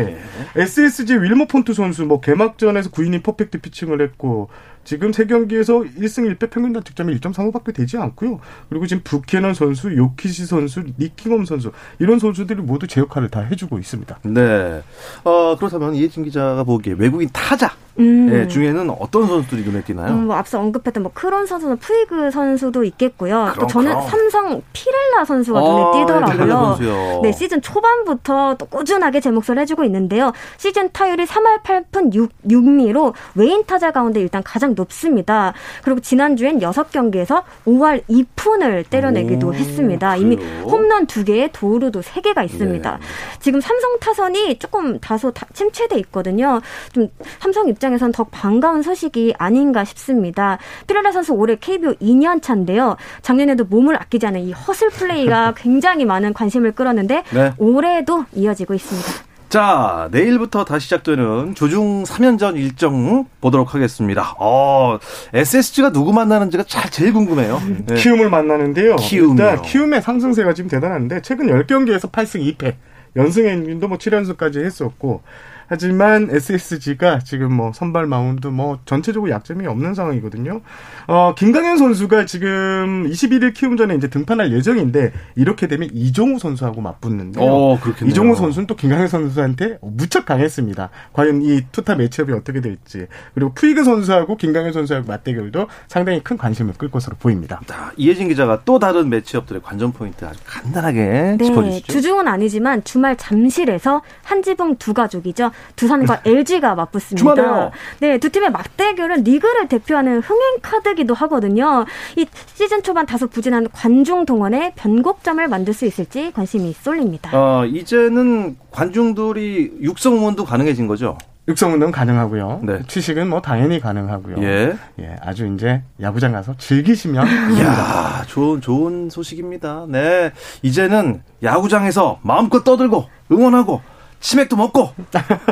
네. 0.55 0.61
SSG 0.61 1.17
윌머 1.17 1.45
폰트 1.45 1.73
선수 1.73 2.05
뭐 2.05 2.19
개막전에서 2.19 2.89
9이닝 2.89 3.23
퍼펙트 3.23 3.61
피칭을 3.61 4.01
했고 4.01 4.49
지금 4.83 5.13
세 5.13 5.25
경기에서 5.25 5.79
1승 5.79 6.35
1패 6.35 6.49
평균 6.49 6.73
득점이 6.73 7.17
1.35밖에 7.19 7.73
되지 7.73 7.97
않고요. 7.97 8.39
그리고 8.69 8.87
지금 8.87 9.03
부캐넌 9.03 9.53
선수, 9.53 9.95
요키시 9.95 10.45
선수, 10.45 10.83
닉 10.97 11.12
킹엄 11.12 11.45
선수 11.45 11.71
이런 11.99 12.19
선수들이 12.19 12.61
모두 12.61 12.87
제 12.87 13.01
역할을 13.01 13.29
다 13.29 13.41
해주고 13.41 13.77
있습니다. 13.79 14.19
네. 14.23 14.81
어, 15.23 15.55
그렇다면 15.57 15.95
이해진 15.95 16.23
기자가 16.23 16.63
보기에 16.63 16.95
외국인 16.97 17.29
타자 17.31 17.71
음. 17.99 18.27
네, 18.27 18.47
중에는 18.47 18.89
어떤 18.89 19.27
선수들이 19.27 19.63
눈에 19.63 19.83
띄나요? 19.83 20.13
음, 20.13 20.27
뭐 20.27 20.35
앞서 20.35 20.59
언급했던 20.59 21.03
뭐 21.03 21.11
크론 21.13 21.45
선수는 21.45 21.77
푸이그 21.77 22.31
선수도 22.31 22.83
있겠고요. 22.85 23.49
그럼, 23.53 23.55
또 23.59 23.67
저는 23.67 23.91
그럼. 23.91 24.07
삼성 24.07 24.61
피렐라 24.71 25.25
선수가 25.25 25.59
아, 25.59 25.61
눈에 25.61 25.99
띄더라고요. 25.99 27.21
네, 27.21 27.31
시즌 27.31 27.61
초반부터 27.61 28.55
또 28.57 28.65
꾸준하게 28.65 29.19
제 29.19 29.29
몫을 29.31 29.59
해주고 29.59 29.83
있는데요. 29.83 30.31
시즌 30.57 30.89
타율이 30.91 31.25
3할 31.25 31.63
8푼 31.63 32.13
6, 32.13 32.31
6리로 32.47 33.13
외인 33.35 33.65
타자 33.65 33.91
가운데 33.91 34.21
일단 34.21 34.41
가장 34.43 34.70
높습니다. 34.73 35.53
그리고 35.83 35.99
지난주엔 35.99 36.59
6경기에서 36.59 37.43
5할 37.65 38.03
2푼을 38.09 38.89
때려내기도 38.89 39.49
오, 39.49 39.53
했습니다. 39.53 40.15
이미 40.15 40.35
그래요? 40.35 40.63
홈런 40.63 41.07
2개에 41.07 41.49
도루도 41.51 42.01
3개가 42.01 42.45
있습니다. 42.45 42.91
네. 42.91 43.39
지금 43.39 43.61
삼성 43.61 43.99
타선이 43.99 44.59
조금 44.59 44.99
다소 44.99 45.31
침체돼 45.53 45.97
있거든요. 45.99 46.61
좀 46.93 47.07
삼성 47.39 47.67
입장에선 47.67 48.11
더 48.11 48.23
반가운 48.25 48.81
소식이 48.81 49.35
아닌가 49.37 49.83
싶습니다. 49.83 50.57
피렐라 50.87 51.11
선수 51.11 51.33
올해 51.33 51.55
KBO 51.55 51.93
2년 51.95 52.41
차인데요. 52.41 52.97
작년에도 53.21 53.65
몸을 53.65 53.95
아끼지 53.95 54.25
않은 54.27 54.41
이 54.41 54.51
허슬 54.51 54.89
플레이가 54.89 55.53
굉장히 55.57 56.05
많은 56.05 56.33
관심을 56.33 56.71
끌었는데 56.73 57.23
네. 57.33 57.51
올해도 57.57 58.25
이어지고 58.33 58.73
있습니다. 58.73 59.30
자, 59.51 60.07
내일부터 60.13 60.63
다시 60.63 60.85
시작되는 60.85 61.55
조중 61.55 62.03
3연전 62.03 62.55
일정 62.55 63.25
보도록 63.41 63.75
하겠습니다. 63.75 64.33
어, 64.39 64.97
SSG가 65.33 65.91
누구 65.91 66.13
만나는지가 66.13 66.63
잘 66.63 66.89
제일 66.89 67.11
궁금해요. 67.11 67.61
네. 67.85 67.95
키움을 67.95 68.29
만나는데요. 68.29 68.95
키움이요. 68.95 69.45
일단 69.45 69.61
키움의 69.61 70.01
상승세가 70.03 70.53
지금 70.53 70.69
대단한데 70.69 71.21
최근 71.21 71.47
10경기에서 71.47 72.09
8승 72.09 72.55
2패. 72.55 72.75
연승 73.17 73.45
행진도 73.45 73.89
뭐 73.89 73.97
7연승까지 73.97 74.63
했었고 74.63 75.21
하지만 75.71 76.27
SSG가 76.29 77.19
지금 77.19 77.53
뭐 77.53 77.71
선발 77.71 78.05
마운드 78.05 78.47
뭐 78.47 78.79
전체적으로 78.83 79.31
약점이 79.31 79.65
없는 79.67 79.93
상황이거든요. 79.93 80.59
어, 81.07 81.33
김강현 81.37 81.77
선수가 81.77 82.25
지금 82.25 83.07
21일 83.09 83.53
키움전에 83.53 83.95
이제 83.95 84.09
등판할 84.09 84.51
예정인데 84.51 85.13
이렇게 85.37 85.67
되면 85.67 85.87
이종우 85.93 86.39
선수하고 86.39 86.81
맞붙는데요. 86.81 87.41
어, 87.41 87.79
이종우 88.05 88.35
선수는 88.35 88.67
또 88.67 88.75
김강현 88.75 89.07
선수한테 89.07 89.77
무척 89.81 90.25
강했습니다. 90.25 90.89
과연 91.13 91.41
이 91.41 91.61
투타 91.71 91.95
매치업이 91.95 92.33
어떻게 92.33 92.59
될지 92.59 93.07
그리고 93.33 93.53
푸이그 93.53 93.85
선수하고 93.85 94.35
김강현 94.35 94.73
선수하고 94.73 95.07
맞대결도 95.07 95.67
상당히 95.87 96.21
큰 96.21 96.37
관심을 96.37 96.73
끌 96.77 96.91
것으로 96.91 97.15
보입니다. 97.17 97.61
자, 97.65 97.93
이혜진 97.95 98.27
기자가 98.27 98.63
또 98.65 98.77
다른 98.77 99.07
매치업들의 99.07 99.61
관전 99.61 99.93
포인트 99.93 100.25
아주 100.25 100.37
간단하게 100.45 101.37
네, 101.39 101.45
짚어주시죠. 101.45 101.93
주중은 101.93 102.27
아니지만 102.27 102.83
주말 102.83 103.15
잠실에서 103.15 104.01
한지붕 104.23 104.75
두 104.75 104.93
가족이죠. 104.93 105.51
두산과 105.75 106.21
LG가 106.25 106.75
맞붙습니다. 106.75 107.35
주말에요. 107.35 107.71
네, 107.99 108.17
두 108.17 108.29
팀의 108.29 108.51
맞대결은 108.51 109.23
리그를 109.23 109.67
대표하는 109.67 110.19
흥행 110.19 110.59
카드기도 110.61 111.13
하거든요. 111.13 111.85
이 112.15 112.25
시즌 112.53 112.83
초반 112.83 113.05
다소 113.05 113.27
부진한 113.27 113.67
관중 113.71 114.25
동원에 114.25 114.73
변곡점을 114.75 115.45
만들 115.47 115.73
수 115.73 115.85
있을지 115.85 116.31
관심이 116.31 116.73
쏠립니다. 116.73 117.31
어, 117.33 117.65
이제는 117.65 118.57
관중들이 118.71 119.77
육성 119.81 120.17
응원도 120.17 120.45
가능해진 120.45 120.87
거죠? 120.87 121.17
육성 121.47 121.73
운동 121.73 121.91
가능하고요. 121.91 122.61
네. 122.63 122.81
취식은 122.87 123.27
뭐 123.27 123.41
당연히 123.41 123.79
가능하고요. 123.79 124.37
예. 124.43 124.75
예. 124.99 125.15
아주 125.21 125.51
이제 125.53 125.81
야구장 125.99 126.31
가서 126.31 126.55
즐기시면 126.57 127.25
야, 127.61 128.23
좋은 128.27 128.61
좋은 128.61 129.09
소식입니다. 129.09 129.85
네. 129.89 130.31
이제는 130.61 131.23
야구장에서 131.41 132.19
마음껏 132.21 132.63
떠들고 132.63 133.05
응원하고 133.31 133.81
치맥도 134.21 134.55
먹고 134.55 134.93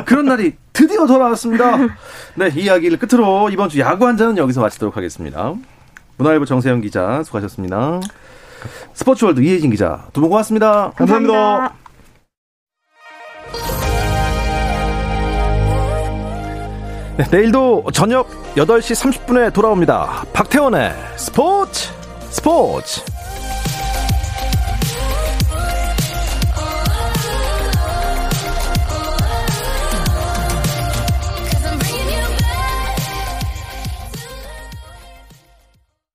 그런 0.06 0.24
날이 0.26 0.54
드디어 0.72 1.06
돌아왔습니다. 1.06 1.76
네, 2.36 2.48
이 2.54 2.62
이야기를 2.62 2.98
끝으로 2.98 3.50
이번 3.50 3.68
주 3.68 3.78
야구 3.80 4.06
한 4.06 4.16
잔은 4.16 4.38
여기서 4.38 4.60
마치도록 4.62 4.96
하겠습니다. 4.96 5.52
문화일보 6.16 6.44
정세영 6.46 6.80
기자 6.80 7.22
수고하셨습니다. 7.24 8.00
스포츠월드 8.94 9.40
이혜진 9.40 9.70
기자 9.70 10.06
두 10.12 10.20
분 10.20 10.30
고맙습니다. 10.30 10.92
감사합니다. 10.96 11.32
감사합니다. 11.34 11.74
네, 17.16 17.24
내일도 17.30 17.84
저녁 17.92 18.28
8시 18.54 19.26
30분에 19.26 19.52
돌아옵니다. 19.52 20.24
박태원의 20.32 20.92
스포츠 21.16 21.90
스포츠 22.30 23.02